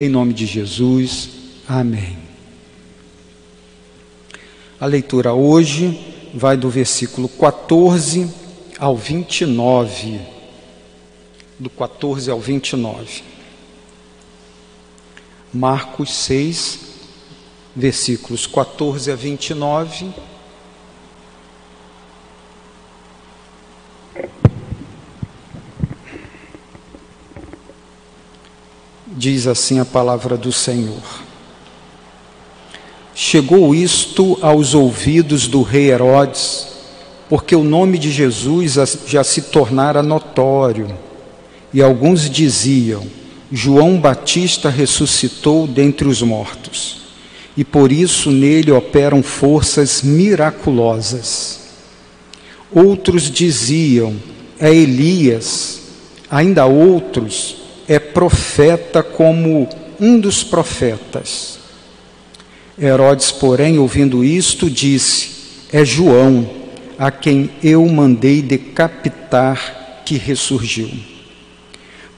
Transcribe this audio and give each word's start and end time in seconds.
Em 0.00 0.08
nome 0.08 0.32
de 0.32 0.46
Jesus, 0.46 1.28
amém. 1.66 2.16
A 4.78 4.86
leitura 4.86 5.34
hoje 5.34 6.30
vai 6.32 6.56
do 6.56 6.70
versículo 6.70 7.28
14 7.28 8.32
ao 8.78 8.96
29. 8.96 10.20
Do 11.58 11.68
14 11.68 12.30
ao 12.30 12.38
29. 12.38 13.24
Marcos 15.52 16.14
6, 16.14 16.78
versículos 17.74 18.46
14 18.46 19.10
a 19.10 19.16
29. 19.16 20.14
Diz 29.18 29.48
assim 29.48 29.80
a 29.80 29.84
palavra 29.84 30.36
do 30.36 30.52
Senhor. 30.52 31.02
Chegou 33.12 33.74
isto 33.74 34.38
aos 34.40 34.74
ouvidos 34.74 35.48
do 35.48 35.60
rei 35.62 35.90
Herodes, 35.90 36.68
porque 37.28 37.56
o 37.56 37.64
nome 37.64 37.98
de 37.98 38.12
Jesus 38.12 38.74
já 39.08 39.24
se 39.24 39.42
tornara 39.42 40.04
notório, 40.04 40.96
e 41.74 41.82
alguns 41.82 42.30
diziam: 42.30 43.04
João 43.50 43.98
Batista 43.98 44.70
ressuscitou 44.70 45.66
dentre 45.66 46.06
os 46.06 46.22
mortos, 46.22 46.98
e 47.56 47.64
por 47.64 47.90
isso 47.90 48.30
nele 48.30 48.70
operam 48.70 49.20
forças 49.20 50.00
miraculosas. 50.00 51.58
Outros 52.72 53.28
diziam: 53.28 54.14
É 54.60 54.72
Elias, 54.72 55.80
ainda 56.30 56.66
outros 56.66 57.67
é 57.88 57.98
profeta 57.98 59.02
como 59.02 59.66
um 59.98 60.20
dos 60.20 60.44
profetas. 60.44 61.58
Herodes, 62.80 63.32
porém, 63.32 63.78
ouvindo 63.78 64.22
isto, 64.22 64.68
disse: 64.68 65.30
É 65.72 65.84
João, 65.84 66.48
a 66.98 67.10
quem 67.10 67.50
eu 67.64 67.84
mandei 67.88 68.42
decapitar, 68.42 70.02
que 70.04 70.16
ressurgiu. 70.18 70.90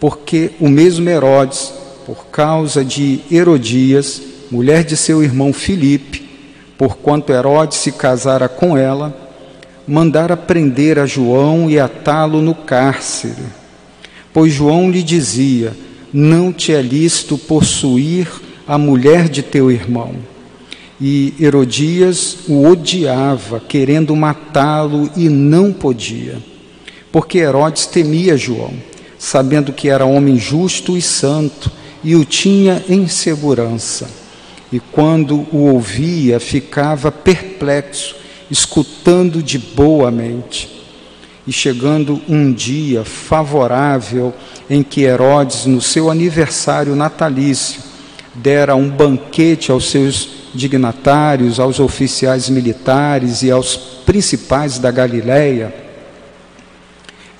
Porque 0.01 0.51
o 0.59 0.69
mesmo 0.69 1.09
Herodes, 1.09 1.73
por 2.05 2.27
causa 2.27 2.85
de 2.85 3.21
Herodias, 3.31 4.21
mulher 4.51 4.83
de 4.85 4.97
seu 4.97 5.23
irmão 5.23 5.53
Filipe, 5.53 6.29
porquanto 6.77 7.33
Herodes 7.33 7.79
se 7.79 7.93
casara 7.93 8.49
com 8.49 8.77
ela, 8.77 9.17
mandara 9.87 10.37
prender 10.37 10.99
a 10.99 11.07
João 11.07 11.71
e 11.71 11.79
atá-lo 11.79 12.41
no 12.41 12.55
cárcere 12.55 13.60
Pois 14.33 14.53
João 14.53 14.91
lhe 14.91 15.03
dizia: 15.03 15.73
Não 16.13 16.53
te 16.53 16.73
é 16.73 16.81
lícito 16.81 17.37
possuir 17.37 18.29
a 18.67 18.79
mulher 18.79 19.29
de 19.29 19.43
teu 19.43 19.71
irmão. 19.71 20.15
E 21.01 21.35
Herodias 21.41 22.37
o 22.47 22.67
odiava, 22.67 23.59
querendo 23.59 24.15
matá-lo 24.15 25.11
e 25.17 25.29
não 25.29 25.73
podia, 25.73 26.39
porque 27.11 27.39
Herodes 27.39 27.87
temia 27.87 28.37
João, 28.37 28.75
sabendo 29.19 29.73
que 29.73 29.89
era 29.89 30.05
homem 30.05 30.39
justo 30.39 30.97
e 30.97 31.03
santo, 31.03 31.71
e 32.05 32.15
o 32.15 32.25
tinha 32.25 32.85
em 32.89 33.09
segurança. 33.09 34.09
E 34.73 34.79
quando 34.79 35.47
o 35.53 35.73
ouvia, 35.73 36.39
ficava 36.39 37.11
perplexo, 37.11 38.15
escutando 38.51 39.43
de 39.43 39.59
boa 39.59 40.11
mente. 40.11 40.80
E 41.51 41.53
chegando 41.53 42.23
um 42.29 42.53
dia 42.53 43.05
favorável 43.05 44.33
em 44.71 44.85
que 44.85 45.03
Herodes, 45.03 45.67
no 45.67 45.81
seu 45.81 46.09
aniversário 46.09 46.95
natalício, 46.95 47.83
dera 48.33 48.77
um 48.77 48.89
banquete 48.89 49.73
aos 49.73 49.91
seus 49.91 50.29
dignatários, 50.55 51.59
aos 51.59 51.81
oficiais 51.81 52.49
militares 52.49 53.43
e 53.43 53.51
aos 53.51 53.75
principais 54.07 54.79
da 54.79 54.93
Galiléia, 54.93 55.75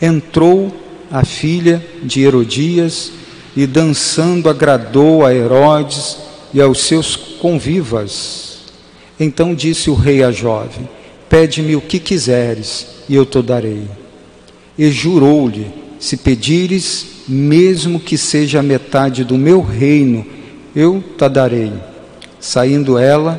entrou 0.03 0.75
a 1.09 1.25
filha 1.25 1.81
de 2.03 2.23
Herodias 2.23 3.13
e 3.55 3.65
dançando 3.65 4.49
agradou 4.49 5.25
a 5.25 5.33
Herodes 5.33 6.17
e 6.53 6.61
aos 6.61 6.81
seus 6.81 7.15
convivas. 7.15 8.59
Então 9.21 9.55
disse 9.55 9.89
o 9.89 9.95
rei 9.95 10.25
à 10.25 10.33
jovem: 10.33 10.89
Pede-me 11.29 11.77
o 11.77 11.81
que 11.81 12.01
quiseres 12.01 12.89
e 13.09 13.15
eu 13.15 13.25
te 13.25 13.41
darei. 13.41 14.00
E 14.81 14.91
jurou-lhe: 14.91 15.67
Se 15.99 16.17
pedires, 16.17 17.07
mesmo 17.29 18.01
que 18.01 18.17
seja 18.17 18.61
a 18.61 18.63
metade 18.63 19.25
do 19.25 19.37
meu 19.37 19.61
reino, 19.61 20.25
eu 20.75 21.05
te 21.19 21.29
darei. 21.29 21.71
Saindo 22.41 22.97
ela, 22.97 23.39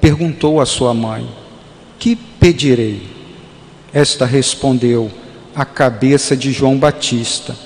perguntou 0.00 0.60
à 0.60 0.66
sua 0.66 0.92
mãe: 0.92 1.28
Que 1.96 2.16
pedirei? 2.16 3.02
Esta 3.92 4.26
respondeu: 4.26 5.08
A 5.54 5.64
cabeça 5.64 6.36
de 6.36 6.50
João 6.50 6.76
Batista. 6.76 7.56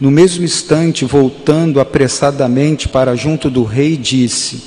No 0.00 0.10
mesmo 0.10 0.44
instante, 0.44 1.04
voltando 1.04 1.78
apressadamente 1.78 2.88
para 2.88 3.14
junto 3.14 3.48
do 3.48 3.62
rei, 3.62 3.96
disse: 3.96 4.64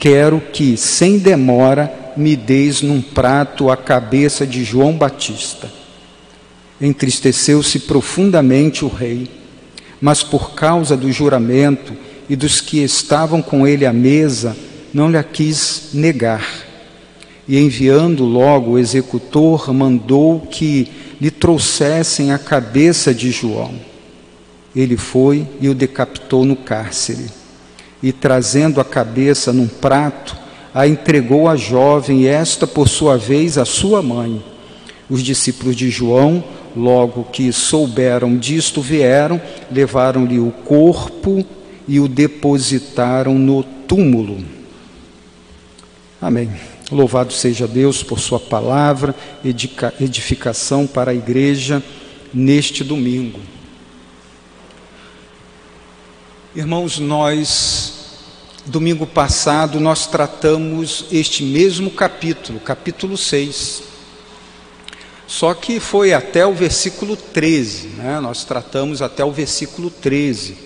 Quero 0.00 0.40
que, 0.52 0.76
sem 0.76 1.16
demora, 1.16 2.12
me 2.16 2.34
deis 2.34 2.82
num 2.82 3.00
prato 3.00 3.70
a 3.70 3.76
cabeça 3.76 4.44
de 4.44 4.64
João 4.64 4.94
Batista. 4.94 5.77
Entristeceu-se 6.80 7.80
profundamente 7.80 8.84
o 8.84 8.88
rei, 8.88 9.28
mas 10.00 10.22
por 10.22 10.52
causa 10.54 10.96
do 10.96 11.10
juramento 11.10 11.92
e 12.28 12.36
dos 12.36 12.60
que 12.60 12.78
estavam 12.78 13.42
com 13.42 13.66
ele 13.66 13.84
à 13.84 13.92
mesa, 13.92 14.56
não 14.92 15.10
lhe 15.10 15.22
quis 15.22 15.90
negar. 15.92 16.46
E 17.48 17.58
enviando 17.58 18.24
logo 18.24 18.72
o 18.72 18.78
executor, 18.78 19.72
mandou 19.72 20.40
que 20.40 20.88
lhe 21.20 21.30
trouxessem 21.30 22.32
a 22.32 22.38
cabeça 22.38 23.14
de 23.14 23.30
João. 23.30 23.74
Ele 24.76 24.96
foi 24.96 25.46
e 25.60 25.68
o 25.68 25.74
decapitou 25.74 26.44
no 26.44 26.54
cárcere. 26.54 27.26
E 28.02 28.12
trazendo 28.12 28.80
a 28.80 28.84
cabeça 28.84 29.52
num 29.52 29.66
prato, 29.66 30.36
a 30.74 30.86
entregou 30.86 31.48
à 31.48 31.56
jovem, 31.56 32.26
esta, 32.26 32.66
por 32.66 32.88
sua 32.88 33.16
vez, 33.16 33.58
à 33.58 33.64
sua 33.64 34.02
mãe. 34.02 34.44
Os 35.10 35.22
discípulos 35.22 35.74
de 35.74 35.90
João, 35.90 36.44
logo 36.78 37.24
que 37.24 37.52
souberam 37.52 38.36
disto, 38.36 38.80
vieram, 38.80 39.40
levaram-lhe 39.70 40.38
o 40.38 40.50
corpo 40.50 41.44
e 41.86 41.98
o 41.98 42.06
depositaram 42.06 43.34
no 43.34 43.62
túmulo. 43.62 44.44
Amém. 46.20 46.50
Louvado 46.90 47.32
seja 47.32 47.66
Deus 47.66 48.02
por 48.02 48.18
Sua 48.18 48.40
palavra, 48.40 49.14
edificação 50.00 50.86
para 50.86 51.10
a 51.10 51.14
igreja 51.14 51.82
neste 52.32 52.84
domingo. 52.84 53.40
Irmãos, 56.54 56.98
nós 56.98 57.98
Domingo 58.68 59.06
passado 59.06 59.80
nós 59.80 60.06
tratamos 60.06 61.06
este 61.10 61.42
mesmo 61.42 61.90
capítulo, 61.90 62.60
capítulo 62.60 63.16
6. 63.16 63.82
Só 65.28 65.52
que 65.52 65.78
foi 65.78 66.14
até 66.14 66.46
o 66.46 66.54
versículo 66.54 67.14
13, 67.14 67.88
né? 67.88 68.18
nós 68.18 68.44
tratamos 68.46 69.02
até 69.02 69.22
o 69.22 69.30
versículo 69.30 69.90
13. 69.90 70.56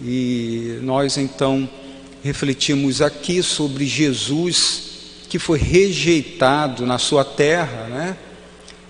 E 0.00 0.78
nós 0.82 1.18
então 1.18 1.68
refletimos 2.22 3.02
aqui 3.02 3.42
sobre 3.42 3.84
Jesus 3.84 4.92
que 5.28 5.36
foi 5.36 5.58
rejeitado 5.58 6.86
na 6.86 6.96
sua 6.96 7.24
terra, 7.24 7.88
né? 7.88 8.16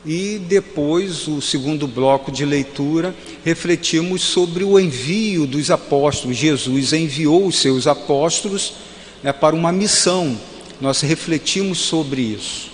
E 0.05 0.39
depois, 0.39 1.29
o 1.29 1.41
segundo 1.41 1.87
bloco 1.87 2.33
de 2.33 2.45
leitura, 2.45 3.15
refletimos 3.45 4.21
sobre 4.21 4.65
o 4.65 4.79
envio 4.79 5.47
dos 5.47 5.71
apóstolos. 5.71 6.37
Jesus 6.37 6.93
enviou 6.93 7.47
os 7.47 7.61
seus 7.61 7.87
apóstolos 7.87 8.75
né, 9.23 9.33
para 9.33 9.55
uma 9.55 9.71
missão. 9.71 10.37
Nós 10.81 11.01
refletimos 11.01 11.79
sobre 11.79 12.21
isso. 12.21 12.73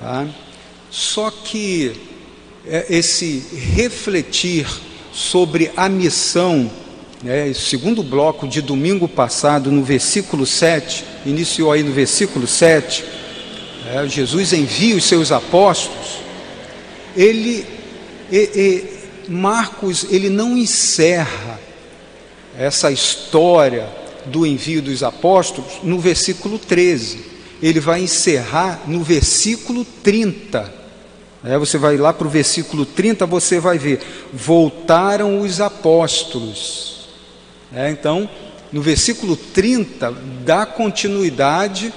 Tá? 0.00 0.26
Só 0.90 1.30
que 1.30 1.92
é, 2.66 2.86
esse 2.88 3.44
refletir 3.74 4.66
sobre 5.12 5.70
a 5.76 5.88
missão, 5.88 6.70
né, 7.22 7.52
segundo 7.52 8.02
bloco 8.02 8.46
de 8.46 8.62
domingo 8.62 9.08
passado, 9.08 9.70
no 9.70 9.82
versículo 9.82 10.46
7, 10.46 11.04
iniciou 11.26 11.72
aí 11.72 11.82
no 11.82 11.92
versículo 11.92 12.46
7, 12.46 13.04
é, 13.86 14.08
Jesus 14.08 14.52
envia 14.52 14.96
os 14.96 15.04
seus 15.04 15.32
apóstolos 15.32 16.28
ele, 17.18 17.66
e, 18.30 18.36
e, 19.26 19.30
Marcos, 19.30 20.06
ele 20.08 20.28
não 20.28 20.56
encerra 20.56 21.58
essa 22.56 22.92
história 22.92 23.88
do 24.26 24.46
envio 24.46 24.80
dos 24.80 25.02
apóstolos 25.02 25.80
no 25.82 25.98
versículo 25.98 26.60
13. 26.60 27.26
Ele 27.60 27.80
vai 27.80 28.02
encerrar 28.02 28.82
no 28.86 29.02
versículo 29.02 29.84
30. 29.84 30.77
É, 31.44 31.56
você 31.56 31.78
vai 31.78 31.96
lá 31.96 32.12
para 32.12 32.26
o 32.26 32.30
versículo 32.30 32.84
30, 32.84 33.24
você 33.26 33.60
vai 33.60 33.78
ver: 33.78 34.00
voltaram 34.32 35.40
os 35.40 35.60
apóstolos. 35.60 37.08
É, 37.72 37.90
então, 37.90 38.28
no 38.72 38.82
versículo 38.82 39.36
30, 39.36 40.12
dá 40.44 40.66
continuidade 40.66 41.92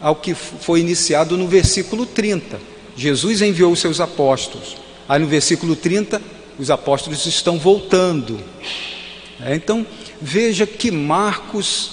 ao 0.00 0.16
que 0.16 0.34
foi 0.34 0.80
iniciado 0.80 1.36
no 1.36 1.46
versículo 1.46 2.06
30. 2.06 2.58
Jesus 2.96 3.42
enviou 3.42 3.72
os 3.72 3.80
seus 3.80 4.00
apóstolos. 4.00 4.76
Aí 5.08 5.20
no 5.20 5.26
versículo 5.26 5.76
30, 5.76 6.20
os 6.58 6.70
apóstolos 6.70 7.26
estão 7.26 7.58
voltando. 7.58 8.40
É, 9.40 9.54
então, 9.54 9.86
veja 10.20 10.66
que 10.66 10.90
Marcos, 10.90 11.92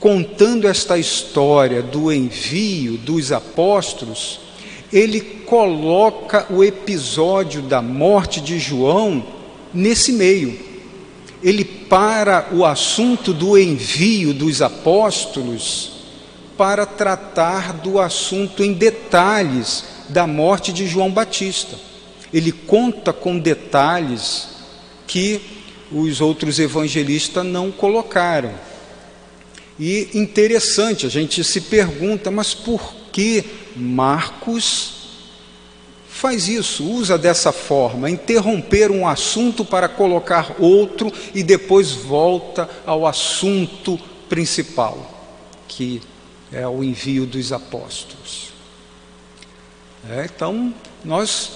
contando 0.00 0.66
esta 0.66 0.98
história 0.98 1.82
do 1.82 2.12
envio 2.12 2.96
dos 2.96 3.32
apóstolos, 3.32 4.40
ele 4.92 5.20
coloca 5.20 6.46
o 6.50 6.62
episódio 6.62 7.62
da 7.62 7.82
morte 7.82 8.40
de 8.40 8.58
João 8.58 9.24
nesse 9.72 10.12
meio. 10.12 10.58
Ele 11.42 11.64
para 11.64 12.48
o 12.52 12.64
assunto 12.64 13.32
do 13.32 13.58
envio 13.58 14.32
dos 14.32 14.62
apóstolos 14.62 15.92
para 16.56 16.86
tratar 16.86 17.72
do 17.74 18.00
assunto 18.00 18.62
em 18.62 18.72
detalhes 18.72 19.84
da 20.08 20.26
morte 20.26 20.72
de 20.72 20.86
João 20.86 21.10
Batista. 21.10 21.76
Ele 22.32 22.52
conta 22.52 23.12
com 23.12 23.38
detalhes 23.38 24.48
que 25.06 25.40
os 25.92 26.20
outros 26.20 26.58
evangelistas 26.58 27.44
não 27.44 27.70
colocaram. 27.70 28.52
E 29.78 30.08
interessante, 30.14 31.06
a 31.06 31.08
gente 31.08 31.42
se 31.42 31.60
pergunta, 31.60 32.30
mas 32.30 32.54
por 32.54 33.03
que 33.14 33.44
Marcos 33.76 34.92
faz 36.08 36.48
isso, 36.48 36.84
usa 36.84 37.16
dessa 37.16 37.52
forma, 37.52 38.10
interromper 38.10 38.90
um 38.90 39.06
assunto 39.06 39.64
para 39.64 39.88
colocar 39.88 40.56
outro 40.58 41.12
e 41.32 41.44
depois 41.44 41.92
volta 41.92 42.68
ao 42.84 43.06
assunto 43.06 43.96
principal, 44.28 45.30
que 45.68 46.02
é 46.50 46.66
o 46.66 46.82
envio 46.82 47.24
dos 47.24 47.52
apóstolos. 47.52 48.52
É, 50.10 50.24
então, 50.24 50.74
nós 51.04 51.52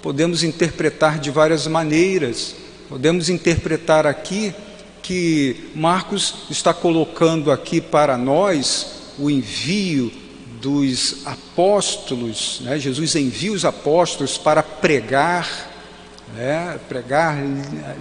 podemos 0.00 0.42
interpretar 0.42 1.18
de 1.18 1.30
várias 1.30 1.66
maneiras, 1.66 2.56
podemos 2.88 3.28
interpretar 3.28 4.06
aqui 4.06 4.54
que 5.02 5.68
Marcos 5.74 6.46
está 6.48 6.72
colocando 6.72 7.52
aqui 7.52 7.82
para 7.82 8.16
nós 8.16 9.12
o 9.18 9.28
envio 9.28 10.10
dos 10.60 11.26
apóstolos, 11.26 12.60
né? 12.62 12.78
Jesus 12.78 13.14
envia 13.14 13.52
os 13.52 13.64
apóstolos 13.64 14.38
para 14.38 14.62
pregar, 14.62 15.72
né? 16.36 16.78
pregar 16.88 17.38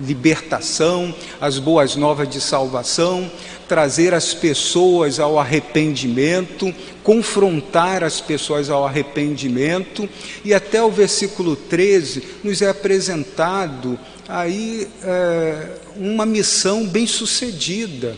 libertação, 0.06 1.14
as 1.40 1.60
boas 1.60 1.96
novas 1.96 2.30
de 2.30 2.42
salvação, 2.42 3.32
trazer 3.68 4.14
as 4.14 4.34
pessoas 4.34 5.20
ao 5.20 5.40
arrependimento, 5.40 6.74
confrontar 7.04 8.04
as 8.04 8.22
pessoas 8.22 8.70
ao 8.70 8.86
arrependimento, 8.86 10.08
e 10.44 10.54
até 10.54 10.82
o 10.82 10.92
versículo 10.92 11.56
13 11.56 12.24
nos 12.44 12.62
é 12.62 12.70
apresentado 12.70 14.00
aí 14.28 14.88
é, 15.04 15.68
uma 15.96 16.26
missão 16.26 16.86
bem 16.88 17.06
sucedida, 17.06 18.18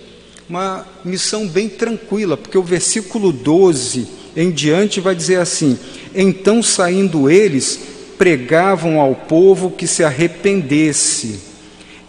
uma 0.49 0.85
missão 1.03 1.47
bem 1.47 1.67
tranquila, 1.67 2.37
porque 2.37 2.57
o 2.57 2.63
versículo 2.63 3.33
12 3.33 4.07
em 4.37 4.51
diante 4.51 5.01
vai 5.01 5.15
dizer 5.15 5.39
assim: 5.39 5.77
Então 6.13 6.61
saindo 6.61 7.27
eles, 7.29 7.79
pregavam 8.19 9.01
ao 9.01 9.15
povo 9.15 9.71
que 9.71 9.87
se 9.87 10.03
arrependesse, 10.03 11.39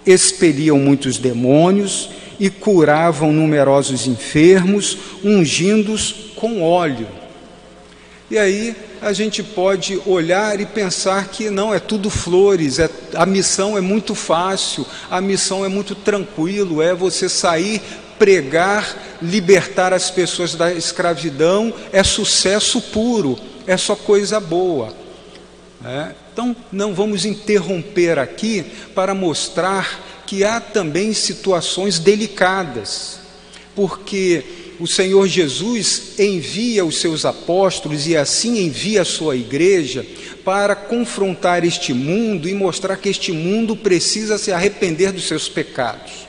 expeliam 0.05 0.79
muitos 0.79 1.17
demônios 1.17 2.11
e 2.39 2.51
curavam 2.51 3.33
numerosos 3.33 4.07
enfermos, 4.07 4.99
ungindo-os 5.25 6.13
com 6.37 6.63
óleo. 6.63 7.09
E 8.31 8.37
aí 8.37 8.77
a 9.01 9.13
gente 9.15 9.43
pode 9.43 9.99
olhar 10.05 10.61
e 10.61 10.67
pensar 10.67 11.29
que 11.29 11.49
não 11.49 11.73
é 11.73 11.79
tudo 11.79 12.11
flores, 12.11 12.79
é, 12.79 12.91
a 13.15 13.25
missão 13.25 13.79
é 13.79 13.81
muito 13.81 14.15
fácil, 14.15 14.85
a 15.11 15.19
missão 15.19 15.65
é 15.65 15.69
muito 15.69 15.95
tranquilo, 15.95 16.83
é 16.83 16.95
você 16.95 17.27
sair 17.27 17.81
pregar, 18.19 19.19
libertar 19.23 19.93
as 19.93 20.11
pessoas 20.11 20.55
da 20.55 20.73
escravidão 20.73 21.73
é 21.93 22.03
sucesso 22.03 22.81
puro, 22.81 23.39
é 23.67 23.77
só 23.77 23.95
coisa 23.95 24.41
boa. 24.41 24.93
É? 25.85 26.13
Então, 26.33 26.55
não 26.73 26.95
vamos 26.95 27.25
interromper 27.25 28.19
aqui 28.19 28.65
para 28.95 29.15
mostrar 29.15 30.23
que 30.27 30.45
há 30.45 30.61
também 30.61 31.13
situações 31.13 31.99
delicadas, 31.99 33.19
porque 33.75 34.45
o 34.79 34.87
Senhor 34.87 35.27
Jesus 35.27 36.13
envia 36.19 36.85
os 36.85 37.01
seus 37.01 37.25
apóstolos 37.25 38.07
e 38.07 38.17
assim 38.17 38.61
envia 38.61 39.03
a 39.03 39.05
sua 39.05 39.37
igreja 39.37 40.07
para 40.45 40.77
confrontar 40.77 41.65
este 41.65 41.93
mundo 41.93 42.49
e 42.49 42.55
mostrar 42.55 42.97
que 42.97 43.09
este 43.09 43.33
mundo 43.33 43.75
precisa 43.75 44.39
se 44.39 44.53
arrepender 44.53 45.13
dos 45.13 45.27
seus 45.27 45.49
pecados. 45.49 46.28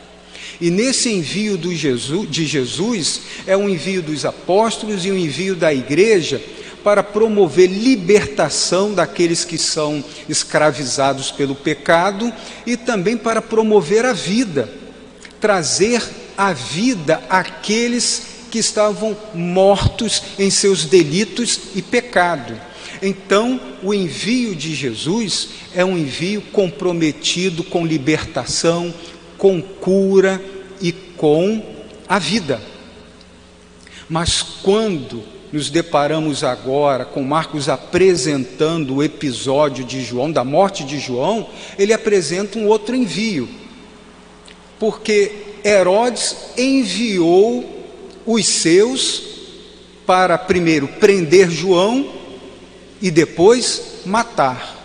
E 0.62 0.70
nesse 0.70 1.10
envio 1.10 1.58
Jesus, 1.74 2.30
de 2.30 2.46
Jesus, 2.46 3.22
é 3.48 3.56
um 3.56 3.70
envio 3.70 4.02
dos 4.02 4.26
apóstolos 4.26 5.06
e 5.06 5.12
um 5.12 5.18
envio 5.18 5.56
da 5.56 5.74
igreja 5.74 6.42
para 6.84 7.04
promover 7.04 7.70
libertação 7.70 8.94
daqueles 8.94 9.46
que 9.46 9.58
são 9.58 10.04
escravizados 10.28 11.32
pelo 11.32 11.56
pecado 11.56 12.32
e 12.66 12.78
também 12.78 13.18
para 13.18 13.42
promover 13.42 14.06
a 14.06 14.14
vida, 14.14 14.70
trazer 15.40 16.02
a 16.38 16.54
vida 16.54 17.22
àqueles 17.30 18.24
que 18.50 18.60
estavam 18.60 19.16
mortos 19.34 20.24
em 20.38 20.50
seus 20.50 20.86
delitos 20.86 21.60
e 21.76 21.82
pecado. 21.82 22.60
Então, 23.02 23.60
o 23.82 23.94
envio 23.94 24.56
de 24.56 24.76
Jesus 24.76 25.50
é 25.74 25.86
um 25.86 25.98
envio 25.98 26.42
comprometido 26.52 27.64
com 27.64 27.86
libertação, 27.86 28.94
com 29.40 29.60
cura 29.62 30.40
e 30.80 30.92
com 30.92 31.64
a 32.08 32.20
vida. 32.20 32.62
Mas 34.08 34.42
quando 34.42 35.24
nos 35.52 35.72
deparamos 35.72 36.44
agora 36.44 37.06
com 37.06 37.24
Marcos 37.24 37.68
apresentando 37.68 38.96
o 38.96 39.04
episódio 39.04 39.84
de 39.84 40.04
João, 40.04 40.32
da 40.32 40.44
morte 40.44 40.84
de 40.84 41.00
João, 41.00 41.50
ele 41.78 41.94
apresenta 41.94 42.60
um 42.60 42.68
outro 42.68 42.96
envio. 42.96 43.50
Porque 44.78 45.32
Herodes 45.66 46.36
enviou 46.58 47.66
os 48.26 48.46
seus 48.46 49.24
para 50.06 50.38
primeiro 50.38 50.88
prender 50.88 51.50
João 51.50 52.12
e 53.02 53.10
depois 53.10 54.02
matar. 54.06 54.79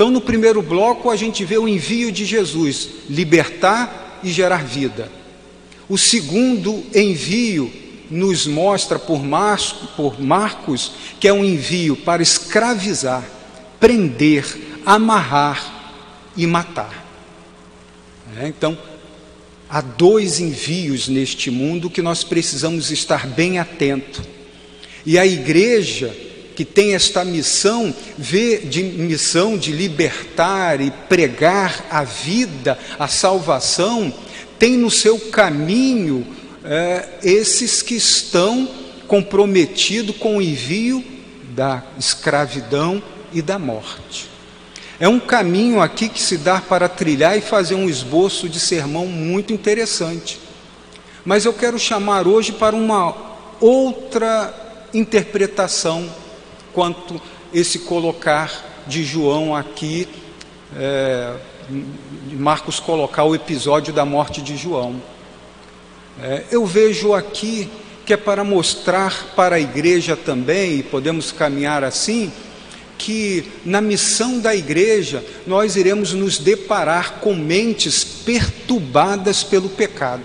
Então, 0.00 0.10
no 0.10 0.22
primeiro 0.22 0.62
bloco, 0.62 1.10
a 1.10 1.14
gente 1.14 1.44
vê 1.44 1.58
o 1.58 1.68
envio 1.68 2.10
de 2.10 2.24
Jesus, 2.24 2.88
libertar 3.10 4.18
e 4.24 4.30
gerar 4.30 4.64
vida. 4.64 5.12
O 5.90 5.98
segundo 5.98 6.82
envio 6.94 7.70
nos 8.10 8.46
mostra 8.46 8.98
por, 8.98 9.20
por 9.96 10.18
Marcos 10.18 10.92
que 11.20 11.28
é 11.28 11.32
um 11.34 11.44
envio 11.44 11.96
para 11.96 12.22
escravizar, 12.22 13.22
prender, 13.78 14.80
amarrar 14.86 15.92
e 16.34 16.46
matar. 16.46 17.06
É, 18.38 18.48
então, 18.48 18.78
há 19.68 19.82
dois 19.82 20.40
envios 20.40 21.08
neste 21.08 21.50
mundo 21.50 21.90
que 21.90 22.00
nós 22.00 22.24
precisamos 22.24 22.90
estar 22.90 23.26
bem 23.26 23.58
atento. 23.58 24.22
E 25.04 25.18
a 25.18 25.26
igreja 25.26 26.29
que 26.60 26.64
tem 26.66 26.94
esta 26.94 27.24
missão, 27.24 27.94
vê 28.18 28.58
de 28.58 28.82
missão 28.82 29.56
de 29.56 29.72
libertar 29.72 30.78
e 30.82 30.90
pregar 30.90 31.86
a 31.90 32.04
vida, 32.04 32.78
a 32.98 33.08
salvação, 33.08 34.12
tem 34.58 34.76
no 34.76 34.90
seu 34.90 35.18
caminho 35.18 36.26
é, 36.62 37.08
esses 37.22 37.80
que 37.80 37.94
estão 37.94 38.68
comprometidos 39.08 40.14
com 40.18 40.36
o 40.36 40.42
envio 40.42 41.02
da 41.54 41.82
escravidão 41.98 43.02
e 43.32 43.40
da 43.40 43.58
morte. 43.58 44.28
É 44.98 45.08
um 45.08 45.18
caminho 45.18 45.80
aqui 45.80 46.10
que 46.10 46.20
se 46.20 46.36
dá 46.36 46.60
para 46.60 46.90
trilhar 46.90 47.38
e 47.38 47.40
fazer 47.40 47.74
um 47.74 47.88
esboço 47.88 48.50
de 48.50 48.60
sermão 48.60 49.06
muito 49.06 49.50
interessante. 49.50 50.38
Mas 51.24 51.46
eu 51.46 51.54
quero 51.54 51.78
chamar 51.78 52.28
hoje 52.28 52.52
para 52.52 52.76
uma 52.76 53.16
outra 53.62 54.54
interpretação 54.92 56.19
quanto 56.72 57.20
esse 57.52 57.80
colocar 57.80 58.84
de 58.86 59.04
João 59.04 59.54
aqui, 59.54 60.08
é, 60.76 61.34
Marcos 62.32 62.80
colocar 62.80 63.24
o 63.24 63.34
episódio 63.34 63.92
da 63.92 64.04
morte 64.04 64.40
de 64.42 64.56
João. 64.56 65.00
É, 66.22 66.44
eu 66.50 66.66
vejo 66.66 67.14
aqui 67.14 67.70
que 68.04 68.14
é 68.14 68.16
para 68.16 68.42
mostrar 68.42 69.34
para 69.36 69.56
a 69.56 69.60
igreja 69.60 70.16
também, 70.16 70.78
e 70.78 70.82
podemos 70.82 71.30
caminhar 71.30 71.84
assim, 71.84 72.32
que 72.98 73.50
na 73.64 73.80
missão 73.80 74.40
da 74.40 74.54
igreja 74.54 75.24
nós 75.46 75.76
iremos 75.76 76.12
nos 76.12 76.38
deparar 76.38 77.20
com 77.20 77.34
mentes 77.34 78.04
perturbadas 78.04 79.42
pelo 79.42 79.68
pecado. 79.68 80.24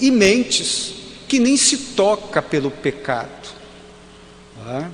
e 0.00 0.10
mentes 0.10 0.94
que 1.28 1.38
nem 1.38 1.56
se 1.56 1.76
toca 1.76 2.42
pelo 2.42 2.70
pecado. 2.70 3.48
Tá? 4.64 4.90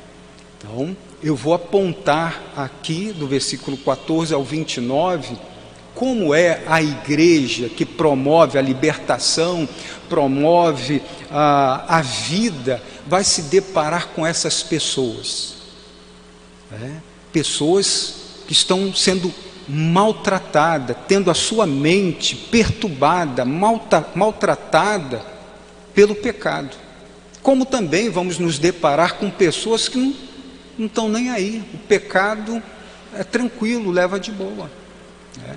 Então, 0.59 0.97
eu 1.23 1.37
vou 1.37 1.55
apontar 1.55 2.43
aqui, 2.57 3.13
do 3.13 3.27
versículo 3.27 3.77
14 3.77 4.35
ao 4.35 4.43
29, 4.43 5.37
como 5.95 6.35
é 6.35 6.63
a 6.67 6.83
igreja 6.83 7.69
que 7.69 7.85
promove 7.85 8.59
a 8.59 8.63
libertação, 8.63 9.69
promove 10.09 11.03
a, 11.31 11.99
a 11.99 12.03
vida, 12.03 12.83
vai 13.07 13.25
se 13.25 13.43
deparar 13.43 14.09
com 14.09 14.27
essas 14.27 14.63
pessoas. 14.63 15.55
Né? 16.71 17.03
Pessoas 17.33 18.15
que 18.47 18.53
estão 18.53 18.95
sendo 18.95 19.33
maltratadas, 19.69 20.97
tendo 21.07 21.31
a 21.31 21.35
sua 21.35 21.67
mente 21.67 22.35
perturbada, 22.35 23.45
malta, 23.45 24.07
maltratada 24.15 25.23
pelo 25.95 26.15
pecado. 26.15 26.77
Como 27.43 27.67
também 27.67 28.09
vamos 28.09 28.39
nos 28.39 28.59
deparar 28.59 29.15
com 29.15 29.31
pessoas 29.31 29.89
que 29.89 29.99
não, 29.99 30.15
não 30.79 30.87
estão 30.87 31.09
nem 31.09 31.31
aí. 31.31 31.63
O 31.75 31.79
pecado 31.79 32.63
é 33.15 33.25
tranquilo, 33.25 33.91
leva 33.91 34.19
de 34.19 34.31
boa. 34.31 34.71
É. 35.47 35.57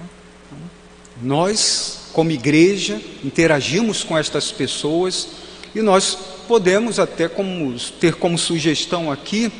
Nós, 1.21 2.09
como 2.11 2.31
igreja, 2.31 2.99
interagimos 3.23 4.03
com 4.03 4.17
estas 4.17 4.51
pessoas 4.51 5.27
e 5.75 5.81
nós 5.81 6.17
podemos 6.47 6.99
até 6.99 7.29
como, 7.29 7.77
ter 7.99 8.15
como 8.15 8.37
sugestão 8.37 9.11
aqui 9.11 9.51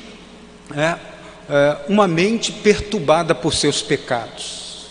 é, 0.76 0.98
é, 1.50 1.78
uma 1.88 2.08
mente 2.08 2.52
perturbada 2.52 3.36
por 3.36 3.54
seus 3.54 3.82
pecados. 3.82 4.88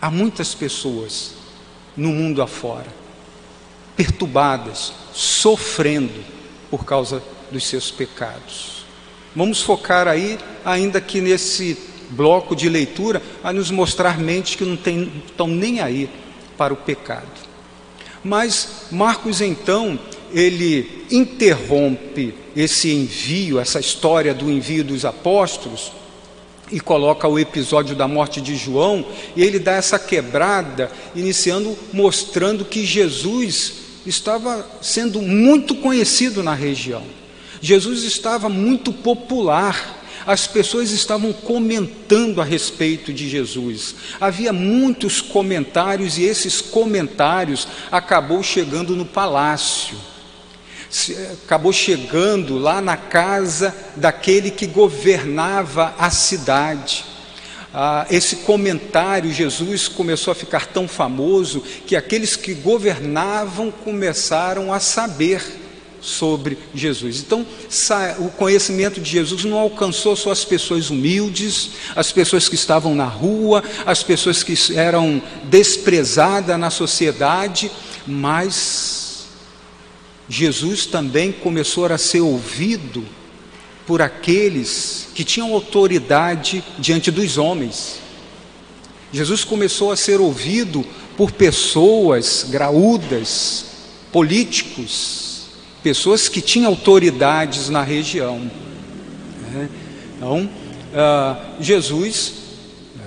Há 0.00 0.10
muitas 0.10 0.54
pessoas 0.54 1.32
no 1.96 2.10
mundo 2.10 2.40
afora 2.40 3.04
perturbadas, 3.96 4.92
sofrendo 5.12 6.24
por 6.70 6.84
causa 6.84 7.22
dos 7.50 7.66
seus 7.66 7.90
pecados. 7.90 8.73
Vamos 9.34 9.60
focar 9.60 10.06
aí, 10.06 10.38
ainda 10.64 11.00
que 11.00 11.20
nesse 11.20 11.76
bloco 12.10 12.54
de 12.54 12.68
leitura, 12.68 13.20
a 13.42 13.52
nos 13.52 13.70
mostrar 13.70 14.18
mentes 14.18 14.54
que 14.54 14.64
não 14.64 14.76
tem, 14.76 15.10
estão 15.26 15.48
nem 15.48 15.80
aí 15.80 16.08
para 16.56 16.72
o 16.72 16.76
pecado. 16.76 17.26
Mas 18.22 18.86
Marcos, 18.90 19.40
então, 19.40 19.98
ele 20.32 21.04
interrompe 21.10 22.34
esse 22.56 22.92
envio, 22.92 23.58
essa 23.58 23.80
história 23.80 24.32
do 24.32 24.50
envio 24.50 24.84
dos 24.84 25.04
apóstolos, 25.04 25.92
e 26.72 26.80
coloca 26.80 27.28
o 27.28 27.38
episódio 27.38 27.94
da 27.94 28.08
morte 28.08 28.40
de 28.40 28.56
João, 28.56 29.04
e 29.36 29.42
ele 29.42 29.58
dá 29.58 29.72
essa 29.72 29.98
quebrada, 29.98 30.90
iniciando 31.14 31.76
mostrando 31.92 32.64
que 32.64 32.84
Jesus 32.84 33.74
estava 34.06 34.66
sendo 34.80 35.20
muito 35.20 35.74
conhecido 35.74 36.42
na 36.42 36.54
região. 36.54 37.02
Jesus 37.64 38.02
estava 38.02 38.48
muito 38.48 38.92
popular. 38.92 40.02
As 40.26 40.46
pessoas 40.46 40.90
estavam 40.90 41.32
comentando 41.32 42.40
a 42.40 42.44
respeito 42.44 43.12
de 43.12 43.28
Jesus. 43.28 43.94
Havia 44.20 44.52
muitos 44.52 45.20
comentários 45.20 46.18
e 46.18 46.24
esses 46.24 46.60
comentários 46.60 47.66
acabou 47.90 48.42
chegando 48.42 48.94
no 48.94 49.04
palácio. 49.04 49.96
Acabou 51.44 51.72
chegando 51.72 52.58
lá 52.58 52.80
na 52.80 52.96
casa 52.96 53.74
daquele 53.96 54.50
que 54.50 54.66
governava 54.66 55.94
a 55.98 56.10
cidade 56.10 57.04
ah, 57.76 58.06
esse 58.08 58.36
comentário, 58.36 59.32
Jesus 59.32 59.88
começou 59.88 60.30
a 60.30 60.34
ficar 60.36 60.68
tão 60.68 60.86
famoso 60.86 61.60
que 61.60 61.96
aqueles 61.96 62.36
que 62.36 62.54
governavam 62.54 63.72
começaram 63.72 64.72
a 64.72 64.78
saber 64.78 65.63
sobre 66.04 66.58
Jesus. 66.74 67.20
Então, 67.20 67.46
o 68.18 68.28
conhecimento 68.28 69.00
de 69.00 69.10
Jesus 69.10 69.44
não 69.44 69.58
alcançou 69.58 70.14
só 70.14 70.30
as 70.30 70.44
pessoas 70.44 70.90
humildes, 70.90 71.70
as 71.96 72.12
pessoas 72.12 72.48
que 72.48 72.54
estavam 72.54 72.94
na 72.94 73.06
rua, 73.06 73.64
as 73.86 74.02
pessoas 74.02 74.42
que 74.42 74.54
eram 74.76 75.22
desprezadas 75.44 76.58
na 76.58 76.68
sociedade, 76.68 77.70
mas 78.06 79.28
Jesus 80.28 80.84
também 80.84 81.32
começou 81.32 81.86
a 81.86 81.96
ser 81.96 82.20
ouvido 82.20 83.04
por 83.86 84.02
aqueles 84.02 85.08
que 85.14 85.24
tinham 85.24 85.52
autoridade 85.54 86.62
diante 86.78 87.10
dos 87.10 87.38
homens. 87.38 87.98
Jesus 89.12 89.42
começou 89.44 89.90
a 89.90 89.96
ser 89.96 90.20
ouvido 90.20 90.84
por 91.16 91.32
pessoas 91.32 92.46
graúdas, 92.48 93.66
políticos, 94.10 95.23
pessoas 95.84 96.30
que 96.30 96.40
tinham 96.40 96.70
autoridades 96.70 97.68
na 97.68 97.82
região. 97.82 98.50
É, 99.54 99.68
então, 100.16 100.48
uh, 100.48 101.62
Jesus, 101.62 102.32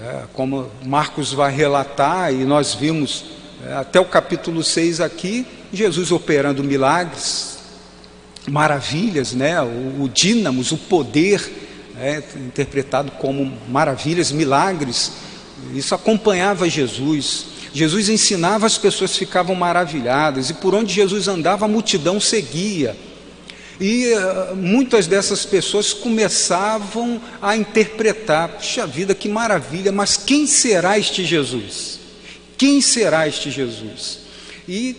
é, 0.06 0.26
como 0.32 0.70
Marcos 0.86 1.34
vai 1.34 1.52
relatar, 1.52 2.32
e 2.32 2.46
nós 2.46 2.76
vimos 2.76 3.26
é, 3.66 3.74
até 3.74 4.00
o 4.00 4.06
capítulo 4.06 4.64
6 4.64 5.02
aqui, 5.02 5.44
Jesus 5.74 6.12
operando 6.12 6.64
milagres, 6.64 7.58
maravilhas, 8.48 9.34
né? 9.34 9.60
o, 9.60 10.04
o 10.04 10.10
dínamos, 10.14 10.72
o 10.72 10.78
poder, 10.78 11.52
é, 12.00 12.22
interpretado 12.36 13.12
como 13.14 13.58
maravilhas, 13.68 14.32
milagres. 14.32 15.14
Isso 15.74 15.96
acompanhava 15.96 16.70
Jesus. 16.70 17.57
Jesus 17.78 18.10
ensinava, 18.10 18.66
as 18.66 18.76
pessoas 18.76 19.16
ficavam 19.16 19.56
maravilhadas, 19.56 20.50
e 20.50 20.56
por 20.56 20.74
onde 20.74 20.92
Jesus 20.92 21.28
andava, 21.28 21.66
a 21.66 21.68
multidão 21.68 22.20
seguia. 22.20 22.98
E 23.80 24.12
uh, 24.14 24.56
muitas 24.56 25.06
dessas 25.06 25.46
pessoas 25.46 25.94
começavam 25.94 27.22
a 27.40 27.56
interpretar: 27.56 28.50
puxa 28.50 28.88
vida, 28.88 29.14
que 29.14 29.30
maravilha, 29.30 29.92
mas 29.92 30.18
quem 30.18 30.48
será 30.48 30.98
este 30.98 31.24
Jesus? 31.24 32.00
Quem 32.58 32.82
será 32.82 33.28
este 33.28 33.52
Jesus? 33.52 34.22
E 34.68 34.96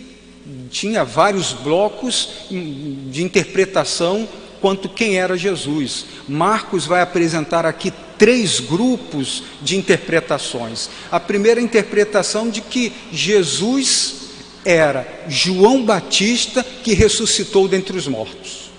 tinha 0.71 1.03
vários 1.03 1.51
blocos 1.51 2.29
de 2.49 3.21
interpretação 3.21 4.25
quanto 4.61 4.87
quem 4.87 5.17
era 5.17 5.37
Jesus. 5.37 6.05
Marcos 6.29 6.85
vai 6.85 7.01
apresentar 7.01 7.65
aqui 7.65 7.91
três 8.19 8.59
grupos 8.59 9.41
de 9.61 9.77
interpretações. 9.77 10.89
A 11.09 11.19
primeira 11.19 11.59
interpretação 11.59 12.49
de 12.49 12.61
que 12.61 12.93
Jesus 13.11 14.15
era 14.63 15.07
João 15.27 15.83
Batista 15.83 16.63
que 16.83 16.93
ressuscitou 16.93 17.67
dentre 17.67 17.97
os 17.97 18.07
mortos. 18.07 18.69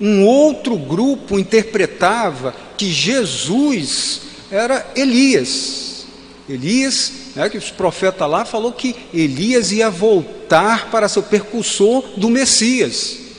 Um 0.00 0.26
outro 0.26 0.76
grupo 0.76 1.38
interpretava 1.38 2.54
que 2.76 2.90
Jesus 2.90 4.22
era 4.50 4.90
Elias. 4.96 6.06
Elias 6.48 7.12
né, 7.36 7.48
que 7.48 7.58
os 7.58 7.70
profetas 7.70 8.28
lá 8.28 8.44
falou 8.44 8.72
que 8.72 8.96
Elias 9.14 9.70
ia 9.70 9.88
voltar 9.88 10.90
para 10.90 11.08
ser 11.08 11.20
o 11.20 11.22
percussor 11.22 12.02
do 12.16 12.28
Messias. 12.28 13.29